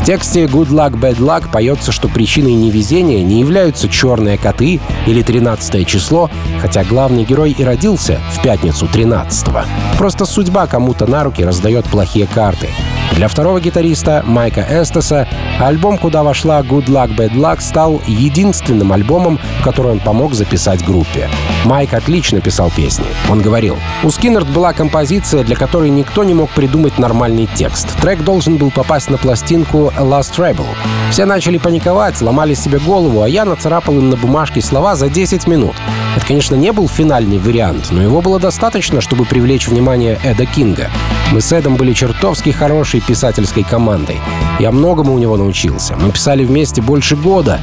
В 0.00 0.04
тексте 0.06 0.44
«Good 0.44 0.68
Luck, 0.68 0.92
Bad 1.00 1.18
Luck» 1.18 1.50
поется, 1.50 1.90
что 1.90 2.08
причиной 2.08 2.52
невезения 2.52 3.24
не 3.24 3.40
являются 3.40 3.88
черные 3.88 4.38
коты 4.38 4.78
или 5.04 5.20
13 5.20 5.84
число, 5.84 6.30
хотя 6.60 6.84
главный 6.84 7.24
герой 7.24 7.52
и 7.52 7.64
родился 7.64 8.20
в 8.32 8.42
пятницу 8.42 8.86
13-го. 8.86 9.60
Просто 9.98 10.24
судьба 10.24 10.66
кому-то 10.66 11.06
на 11.06 11.24
руки 11.24 11.44
раздает 11.44 11.86
плохие 11.86 12.26
карты. 12.26 12.68
Для 13.16 13.28
второго 13.28 13.60
гитариста 13.60 14.22
Майка 14.26 14.66
Эстеса 14.68 15.26
альбом, 15.58 15.96
куда 15.96 16.22
вошла 16.22 16.60
Good 16.60 16.86
Luck 16.86 17.16
Bad 17.16 17.32
Luck, 17.32 17.60
стал 17.62 18.02
единственным 18.06 18.92
альбомом, 18.92 19.40
который 19.64 19.92
он 19.92 20.00
помог 20.00 20.34
записать 20.34 20.84
группе. 20.84 21.30
Майк 21.64 21.94
отлично 21.94 22.40
писал 22.40 22.70
песни. 22.70 23.06
Он 23.30 23.40
говорил, 23.40 23.78
у 24.02 24.10
Скиннерд 24.10 24.48
была 24.48 24.74
композиция, 24.74 25.44
для 25.44 25.56
которой 25.56 25.88
никто 25.88 26.24
не 26.24 26.34
мог 26.34 26.50
придумать 26.50 26.98
нормальный 26.98 27.48
текст. 27.54 27.88
Трек 28.02 28.22
должен 28.22 28.58
был 28.58 28.70
попасть 28.70 29.08
на 29.08 29.16
пластинку 29.16 29.92
Last 29.96 30.36
Rebel. 30.36 30.66
Все 31.10 31.24
начали 31.24 31.56
паниковать, 31.56 32.20
ломали 32.20 32.52
себе 32.52 32.78
голову, 32.78 33.22
а 33.22 33.28
я 33.28 33.46
нацарапал 33.46 33.94
им 33.94 34.10
на 34.10 34.16
бумажке 34.16 34.60
слова 34.60 34.94
за 34.94 35.08
10 35.08 35.46
минут. 35.46 35.74
Это, 36.16 36.26
конечно, 36.26 36.54
не 36.54 36.72
был 36.72 36.88
финальный 36.88 37.38
вариант, 37.38 37.88
но 37.90 38.00
его 38.02 38.22
было 38.22 38.40
достаточно, 38.40 39.02
чтобы 39.02 39.26
привлечь 39.26 39.68
внимание 39.68 40.18
Эда 40.24 40.46
Кинга. 40.46 40.88
Мы 41.30 41.42
с 41.42 41.52
Эдом 41.52 41.76
были 41.76 41.92
чертовски 41.92 42.50
хорошей 42.50 43.02
писательской 43.02 43.64
командой. 43.64 44.16
Я 44.58 44.72
многому 44.72 45.12
у 45.12 45.18
него 45.18 45.36
научился. 45.36 45.94
Мы 45.94 46.10
писали 46.12 46.44
вместе 46.44 46.80
больше 46.80 47.16
года. 47.16 47.60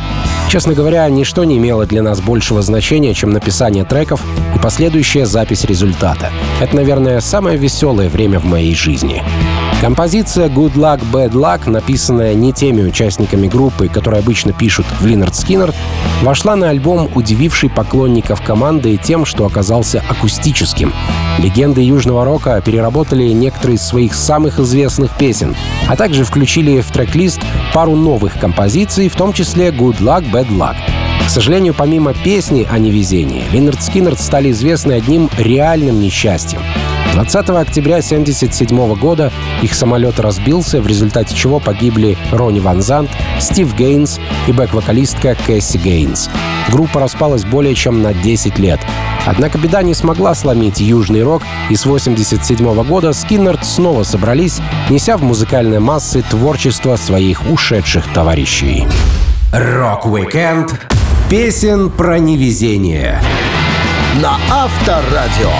Честно 0.50 0.74
говоря, 0.74 1.10
ничто 1.10 1.44
не 1.44 1.58
имело 1.58 1.88
для 1.88 2.04
нас 2.04 2.22
большего 2.22 2.62
значения, 2.62 3.16
чем 3.16 3.32
написание 3.32 3.86
треков 3.86 4.22
и 4.56 4.60
последующая 4.60 5.26
запись 5.26 5.64
результата. 5.64 6.30
Это, 6.62 6.76
наверное, 6.76 7.22
самое 7.22 7.58
веселое 7.58 8.08
время 8.08 8.40
в 8.40 8.46
моей 8.46 8.76
жизни. 8.76 9.24
Композиция 9.84 10.48
«Good 10.48 10.76
Luck, 10.76 11.02
Bad 11.12 11.32
Luck», 11.32 11.70
написанная 11.70 12.34
не 12.36 12.54
теми 12.54 12.84
участниками 12.84 13.50
группы, 13.50 13.90
которые 13.90 14.20
обычно 14.22 14.54
пишут 14.54 14.86
в 15.02 15.06
Линард 15.06 15.36
Скиннер, 15.36 15.74
вошла 16.22 16.56
на 16.56 16.70
альбом, 16.70 17.10
удививший 17.14 17.70
поклонников 17.70 18.42
команды 18.42 18.96
тем, 18.96 19.26
что 19.26 19.46
оказался 19.46 20.02
акустическим. 20.08 20.94
Легенды 21.38 21.82
южного 21.82 22.24
рока 22.24 22.62
переработали 22.66 23.26
некоторые 23.34 23.76
из 23.76 23.82
своих 23.82 24.16
самых 24.16 24.58
известных 24.58 25.18
песен, 25.18 25.54
а 25.90 25.98
также 25.98 26.24
включили 26.24 26.80
в 26.80 26.90
трек-лист 26.90 27.42
пару 27.74 27.98
новых 27.98 28.40
композиций, 28.40 29.10
в 29.10 29.18
том 29.18 29.34
числе 29.34 29.68
«Good 29.68 30.00
Luck, 30.00 30.32
Bad 30.32 30.48
Luck». 30.48 30.78
К 31.26 31.30
сожалению, 31.30 31.74
помимо 31.74 32.14
песни 32.14 32.66
о 32.72 32.80
невезении, 32.80 33.44
Линард 33.52 33.84
Скиннер 33.84 34.16
стали 34.16 34.52
известны 34.52 34.94
одним 34.94 35.30
реальным 35.38 36.00
несчастьем— 36.00 36.62
20 37.14 37.50
октября 37.50 37.98
1977 37.98 38.96
года 38.96 39.32
их 39.62 39.76
самолет 39.76 40.20
разбился, 40.20 40.82
в 40.82 40.88
результате 40.88 41.36
чего 41.36 41.60
погибли 41.60 42.18
Ронни 42.32 42.60
Ван 42.60 42.82
Зант, 42.82 43.12
Стив 43.40 43.74
Гейнс 43.76 44.20
и 44.48 44.52
бэк-вокалистка 44.52 45.38
Кэсси 45.46 45.78
Гейнс. 45.78 46.32
Группа 46.70 47.00
распалась 47.00 47.46
более 47.46 47.76
чем 47.76 48.02
на 48.02 48.16
10 48.16 48.58
лет. 48.58 48.80
Однако 49.28 49.60
беда 49.60 49.84
не 49.84 49.94
смогла 49.94 50.34
сломить 50.34 50.80
южный 50.80 51.22
рок, 51.22 51.44
и 51.70 51.76
с 51.76 51.86
1987 51.86 52.84
года 52.84 53.14
Skynyrd 53.14 53.64
снова 53.64 54.02
собрались, 54.04 54.60
неся 54.90 55.16
в 55.16 55.24
музыкальные 55.24 55.80
массы 55.80 56.24
творчество 56.24 56.96
своих 56.96 57.48
ушедших 57.48 58.12
товарищей. 58.12 58.88
Рок-викенд 59.52 60.82
песен 61.30 61.92
про 61.92 62.18
невезение. 62.18 63.22
На 64.20 64.38
Авторадио. 64.50 65.52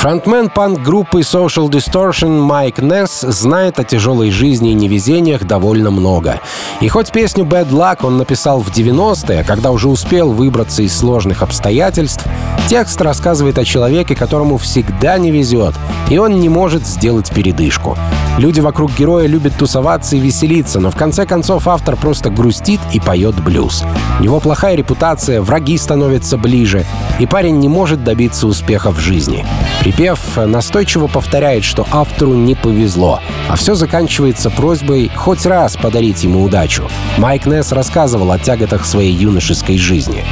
Фронтмен 0.00 0.48
панк-группы 0.48 1.20
Social 1.20 1.68
Distortion 1.68 2.40
Майк 2.40 2.78
Несс 2.78 3.20
знает 3.20 3.78
о 3.78 3.84
тяжелой 3.84 4.30
жизни 4.30 4.70
и 4.70 4.74
невезениях 4.74 5.44
довольно 5.44 5.90
много. 5.90 6.40
И 6.80 6.88
хоть 6.88 7.12
песню 7.12 7.44
Bad 7.44 7.68
Luck 7.68 7.98
он 8.00 8.16
написал 8.16 8.60
в 8.60 8.70
90-е, 8.70 9.44
когда 9.44 9.70
уже 9.70 9.90
успел 9.90 10.32
выбраться 10.32 10.80
из 10.80 10.96
сложных 10.96 11.42
обстоятельств, 11.42 12.24
текст 12.66 12.98
рассказывает 13.02 13.58
о 13.58 13.64
человеке, 13.66 14.16
которому 14.16 14.56
всегда 14.56 15.18
не 15.18 15.30
везет, 15.30 15.74
и 16.08 16.16
он 16.16 16.40
не 16.40 16.48
может 16.48 16.86
сделать 16.86 17.28
передышку. 17.28 17.98
Люди 18.38 18.60
вокруг 18.60 18.96
героя 18.96 19.26
любят 19.26 19.54
тусоваться 19.58 20.16
и 20.16 20.20
веселиться, 20.20 20.80
но 20.80 20.90
в 20.90 20.96
конце 20.96 21.26
концов 21.26 21.68
автор 21.68 21.96
просто 21.96 22.30
грустит 22.30 22.80
и 22.94 23.00
поет 23.00 23.34
блюз. 23.42 23.84
У 24.18 24.22
него 24.22 24.40
плохая 24.40 24.76
репутация, 24.76 25.42
враги 25.42 25.76
становятся 25.76 26.38
ближе, 26.38 26.86
и 27.18 27.26
парень 27.26 27.58
не 27.58 27.68
может 27.68 28.02
добиться 28.02 28.46
успеха 28.46 28.92
в 28.92 28.98
жизни. 28.98 29.44
Припев 29.90 30.36
настойчиво 30.36 31.08
повторяет, 31.08 31.64
что 31.64 31.84
автору 31.90 32.34
не 32.34 32.54
повезло, 32.54 33.18
а 33.48 33.56
все 33.56 33.74
заканчивается 33.74 34.48
просьбой 34.48 35.10
хоть 35.12 35.44
раз 35.44 35.76
подарить 35.76 36.22
ему 36.22 36.44
удачу. 36.44 36.88
Майк 37.18 37.44
Несс 37.44 37.72
рассказывал 37.72 38.30
о 38.30 38.38
тяготах 38.38 38.86
своей 38.86 39.12
юношеской 39.12 39.78
жизни. 39.78 40.24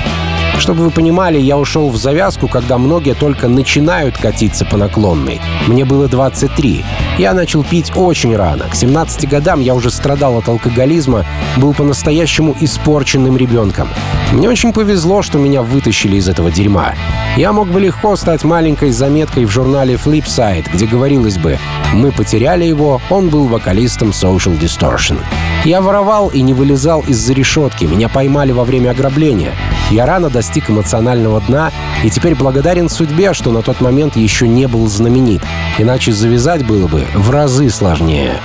Чтобы 0.59 0.85
вы 0.85 0.91
понимали, 0.93 1.41
я 1.41 1.59
ушел 1.59 1.89
в 1.89 1.97
завязку, 1.97 2.47
когда 2.47 2.79
многие 2.79 3.15
только 3.15 3.49
начинают 3.49 4.17
катиться 4.17 4.65
по 4.65 4.77
наклонной. 4.77 5.41
Мне 5.67 5.85
было 5.85 6.07
23. 6.07 6.85
Я 7.19 7.35
начал 7.35 7.65
пить 7.65 7.91
очень 7.97 8.37
рано. 8.37 8.67
К 8.71 8.77
17 8.77 9.29
годам 9.29 9.61
я 9.61 9.75
уже 9.75 9.91
страдал 9.91 10.39
от 10.39 10.49
алкоголизма, 10.49 11.27
был 11.57 11.75
по-настоящему 11.75 12.55
испорченным 12.61 13.37
ребенком. 13.37 13.89
Мне 14.31 14.49
очень 14.49 14.73
повезло, 14.73 15.23
что 15.23 15.37
меня 15.37 15.63
вытащили 15.63 16.15
из 16.15 16.29
этого 16.29 16.53
дерьма. 16.53 16.95
Я 17.37 17.53
мог 17.53 17.69
бы 17.71 17.81
легко 17.81 18.15
стать 18.15 18.45
маленькой 18.45 18.93
заметкой 18.93 19.47
в 19.47 19.51
журнале 19.51 19.95
Flipside, 19.95 20.67
где 20.73 20.87
говорилось 20.87 21.39
бы 21.39 21.59
«Мы 21.93 22.13
потеряли 22.13 22.65
его, 22.65 23.01
он 23.11 23.31
был 23.31 23.49
вокалистом 23.49 24.11
Social 24.11 24.57
Distortion». 24.57 25.19
Я 25.65 25.81
воровал 25.81 26.29
и 26.29 26.41
не 26.41 26.55
вылезал 26.55 27.01
из-за 27.01 27.33
решетки, 27.33 27.85
меня 27.85 28.09
поймали 28.09 28.53
во 28.53 28.63
время 28.63 28.91
ограбления. 28.91 29.55
Я 29.91 30.07
рано 30.07 30.31
достиг 30.31 30.71
эмоционального 30.71 31.41
дна 31.41 31.73
и 32.05 32.11
теперь 32.11 32.37
благодарен 32.37 32.89
судьбе, 32.89 33.33
что 33.33 33.51
на 33.51 33.63
тот 33.63 33.81
момент 33.81 34.17
еще 34.17 34.47
не 34.47 34.69
был 34.69 34.87
знаменит, 34.87 35.43
иначе 35.79 36.13
завязать 36.13 36.65
было 36.65 36.87
бы 36.87 37.08
в 37.15 37.31
разы 37.31 37.71
сложнее. 37.71 38.41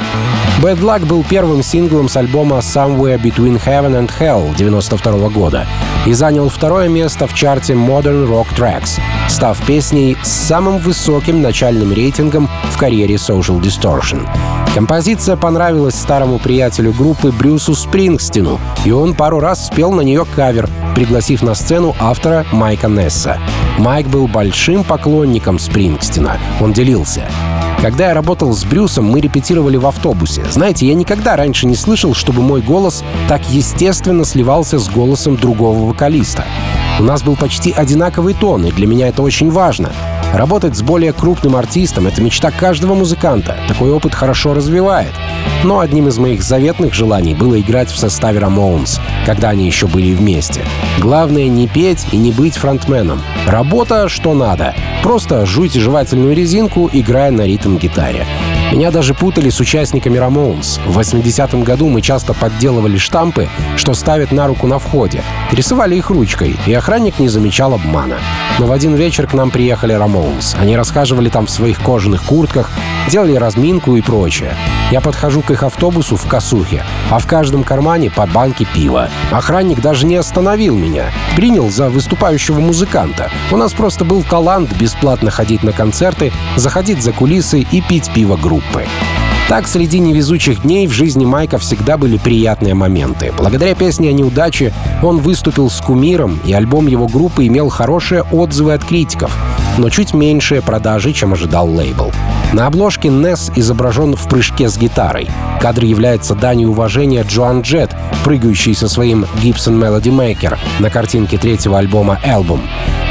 Bad 0.62 0.80
Luck 0.80 1.06
был 1.06 1.26
первым 1.28 1.64
синглом 1.64 2.08
с 2.08 2.16
альбома 2.16 2.58
Somewhere 2.60 3.20
Between 3.22 3.62
Heaven 3.62 4.00
and 4.00 4.12
Hell 4.20 4.56
92 4.56 5.30
года 5.30 5.66
и 6.06 6.14
занял 6.14 6.48
второе 6.48 6.88
место 6.88 7.28
в 7.28 7.34
чарте 7.34 7.74
Modern 7.74 8.28
Rock 8.28 8.48
Tracks, 8.56 9.00
став 9.28 9.58
песней 9.66 10.16
с 10.22 10.30
самым 10.30 10.78
высоким 10.78 11.42
начальным 11.42 11.92
рейтингом 11.92 12.50
в 12.72 12.78
карьере 12.78 13.16
Social 13.16 13.60
Distortion. 13.62 14.28
Композиция 14.74 15.36
понравилась 15.36 15.96
старому 15.96 16.40
приятелю 16.40 16.94
группы 16.94 17.32
Брюсу 17.32 17.76
Спрингстину, 17.76 18.60
и 18.86 18.92
он 18.92 19.14
пару 19.14 19.40
раз 19.40 19.68
спел 19.68 19.92
на 19.92 20.02
нее 20.02 20.26
кавер, 20.36 20.70
пригласив 20.96 21.44
на 21.44 21.56
сцену 21.56 21.96
автора 22.00 22.46
Майка 22.52 22.88
Несса. 22.88 23.38
Майк 23.78 24.08
был 24.08 24.28
большим 24.28 24.84
поклонником 24.84 25.60
Спрингстина, 25.60 26.38
он 26.60 26.74
делился. 26.74 27.28
Когда 27.84 28.08
я 28.08 28.14
работал 28.14 28.54
с 28.54 28.64
Брюсом, 28.64 29.12
мы 29.12 29.20
репетировали 29.20 29.76
в 29.76 29.86
автобусе. 29.86 30.42
Знаете, 30.50 30.88
я 30.88 30.94
никогда 30.94 31.36
раньше 31.36 31.68
не 31.68 31.76
слышал, 31.76 32.14
чтобы 32.14 32.42
мой 32.42 32.62
голос 32.62 33.04
так 33.28 33.42
естественно 33.50 34.24
сливался 34.24 34.80
с 34.80 34.88
голосом 34.88 35.36
другого 35.36 35.90
вокалиста. 35.90 36.46
У 36.98 37.04
нас 37.04 37.24
был 37.24 37.36
почти 37.36 37.74
одинаковый 37.74 38.36
тон, 38.36 38.66
и 38.66 38.72
для 38.72 38.88
меня 38.88 39.10
это 39.10 39.22
очень 39.22 39.52
важно. 39.52 39.92
Работать 40.34 40.78
с 40.78 40.82
более 40.82 41.12
крупным 41.12 41.58
артистом— 41.58 42.08
это 42.08 42.22
мечта 42.22 42.52
каждого 42.52 42.94
музыканта. 42.94 43.58
Такой 43.68 43.92
опыт 43.92 44.16
хорошо 44.16 44.54
развивает. 44.54 45.12
Но 45.64 45.80
одним 45.80 46.10
из 46.10 46.18
моих 46.18 46.44
заветных 46.44 46.94
желаний 46.94 47.34
было 47.34 47.60
играть 47.60 47.90
в 47.90 47.98
составе 47.98 48.40
Ramones, 48.40 49.00
когда 49.26 49.50
они 49.50 49.66
еще 49.66 49.88
были 49.88 50.14
вместе. 50.14 50.62
Главное 51.00 51.48
не 51.48 51.68
петь 51.68 52.06
и 52.12 52.18
не 52.18 52.32
быть 52.32 52.56
фронтменом. 52.56 53.22
Работа 53.48 54.10
что 54.10 54.34
надо. 54.34 54.76
Просто 55.04 55.46
жуйте 55.46 55.80
жевательную 55.80 56.36
резинку, 56.36 56.90
играя 56.92 57.32
на 57.32 57.46
ритм-гитаре. 57.46 58.26
Меня 58.74 58.92
даже 58.92 59.14
путали 59.14 59.50
с 59.50 59.60
участниками 59.60 60.18
Ramones. 60.18 60.82
В 60.86 61.00
80-м 61.00 61.64
году 61.64 61.88
мы 61.88 62.02
часто 62.02 62.34
подделывали 62.34 62.98
штампы, 62.98 63.48
что 63.78 63.94
ставят 63.94 64.32
на 64.32 64.48
руку 64.48 64.68
на 64.68 64.80
входе. 64.80 65.22
Рисовали 65.52 65.96
их 65.96 66.10
ручкой, 66.10 66.58
и 66.66 66.74
охранник 66.74 67.20
не 67.20 67.30
замечал 67.30 67.74
обмана. 67.74 68.18
Но 68.60 68.66
в 68.66 68.72
один 68.72 68.96
вечер 68.96 69.28
к 69.28 69.34
нам 69.34 69.52
приехали 69.52 69.96
Ramones. 69.96 70.58
Они 70.60 70.76
расхаживали 70.76 71.30
там 71.30 71.46
в 71.46 71.52
своих 71.52 71.80
кожаных 71.82 72.24
куртках, 72.24 72.72
делали 73.10 73.36
разминку 73.36 73.96
и 73.96 74.02
прочее. 74.02 74.56
Я 74.94 75.02
подхожу 75.02 75.42
к 75.42 75.50
их 75.50 75.64
автобусу 75.64 76.18
в 76.18 76.28
косухе, 76.28 76.84
а 77.10 77.18
в 77.18 77.26
каждом 77.26 77.64
кармане 77.64 78.12
по 78.12 78.28
банке 78.28 78.68
пива. 78.76 79.10
Охранник 79.32 79.82
даже 79.82 80.06
не 80.06 80.16
остановил 80.18 80.78
меня. 80.78 81.06
Принял 81.36 81.68
за 81.72 81.90
выступающего 81.90 82.60
музыканта. 82.60 83.32
У 83.52 83.58
нас 83.58 83.74
просто 83.74 84.06
был 84.06 84.22
талант 84.22 84.72
бесплатно 84.78 85.32
ходить 85.32 85.64
на 85.64 85.72
концерты, 85.72 86.32
заходить 86.58 87.02
за 87.02 87.12
кулисы 87.12 87.62
и 87.62 87.82
пить 87.82 88.12
пиво 88.14 88.38
группы. 88.38 88.86
Так, 89.50 89.68
среди 89.68 89.98
невезучих 89.98 90.62
дней 90.62 90.86
в 90.86 90.92
жизни 90.92 91.26
Майка 91.26 91.58
всегда 91.58 91.98
были 91.98 92.18
приятные 92.18 92.76
моменты. 92.76 93.34
Благодаря 93.36 93.74
песне 93.74 94.10
о 94.10 94.14
неудаче 94.14 94.76
он 95.02 95.18
выступил 95.18 95.72
с 95.72 95.82
кумиром, 95.82 96.40
и 96.46 96.54
альбом 96.54 96.86
его 96.86 97.08
группы 97.08 97.48
имел 97.48 97.70
хорошие 97.70 98.22
отзывы 98.22 98.74
от 98.74 98.86
критиков, 98.86 99.36
но 99.80 99.90
чуть 99.90 100.14
меньшие 100.14 100.62
продажи, 100.62 101.14
чем 101.14 101.34
ожидал 101.34 101.68
лейбл. 101.68 102.12
На 102.54 102.68
обложке 102.68 103.10
Несс 103.10 103.52
изображен 103.56 104.16
в 104.16 104.28
прыжке 104.28 104.70
с 104.70 104.78
гитарой. 104.78 105.28
Кадр 105.60 105.86
является 105.86 106.36
данью 106.36 106.70
уважения 106.70 107.24
Джоан 107.28 107.62
Джет, 107.62 107.90
прыгающей 108.24 108.76
со 108.76 108.88
своим 108.88 109.26
Gibson 109.42 109.74
Melody 109.74 110.12
Maker 110.12 110.60
на 110.78 110.92
картинке 110.92 111.40
третьего 111.40 111.80
альбома 111.80 112.20
«Album». 112.24 112.60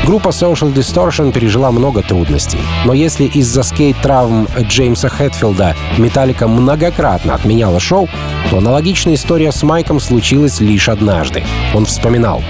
Группа 0.06 0.28
Social 0.28 0.72
Distortion 0.72 1.32
пережила 1.32 1.72
много 1.72 2.02
трудностей. 2.02 2.58
Но 2.84 2.92
если 2.92 3.24
из-за 3.24 3.64
скейт-травм 3.64 4.46
Джеймса 4.60 5.08
Хэтфилда 5.08 5.74
Металлика 5.98 6.46
многократно 6.46 7.34
отменяла 7.34 7.80
шоу, 7.80 8.08
то 8.50 8.58
аналогичная 8.58 9.14
история 9.14 9.50
с 9.50 9.64
Майком 9.64 9.98
случилась 9.98 10.60
лишь 10.60 10.88
однажды. 10.88 11.44
Он 11.74 11.84
вспоминал. 11.84 12.42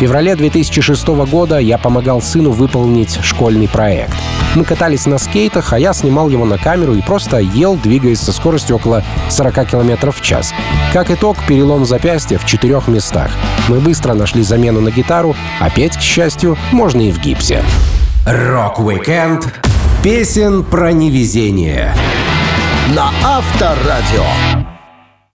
Феврале 0.00 0.34
2006 0.34 1.08
года 1.30 1.58
я 1.58 1.76
помогал 1.76 2.22
сыну 2.22 2.52
выполнить 2.52 3.18
школьный 3.22 3.68
проект. 3.68 4.14
Мы 4.54 4.64
катались 4.64 5.04
на 5.04 5.18
скейтах, 5.18 5.74
а 5.74 5.78
я 5.78 5.92
снимал 5.92 6.30
его 6.30 6.46
на 6.46 6.56
камеру 6.56 6.94
и 6.94 7.02
просто 7.02 7.36
ел, 7.36 7.76
двигаясь 7.76 8.18
со 8.18 8.32
скоростью 8.32 8.76
около 8.76 9.04
40 9.28 9.68
км 9.68 10.10
в 10.10 10.22
час. 10.22 10.54
Как 10.94 11.10
итог, 11.10 11.36
перелом 11.46 11.84
запястья 11.84 12.38
в 12.38 12.46
четырех 12.46 12.88
местах. 12.88 13.30
Мы 13.68 13.78
быстро 13.78 14.14
нашли 14.14 14.42
замену 14.42 14.80
на 14.80 14.90
гитару, 14.90 15.36
а 15.60 15.68
петь, 15.68 15.98
к 15.98 16.00
счастью, 16.00 16.56
можно 16.72 17.02
и 17.02 17.12
в 17.12 17.20
гипсе. 17.20 17.62
Рок-викенд 18.24 19.52
песен 20.02 20.64
про 20.64 20.92
невезение 20.92 21.94
на 22.96 23.10
Авторадио. 23.22 24.59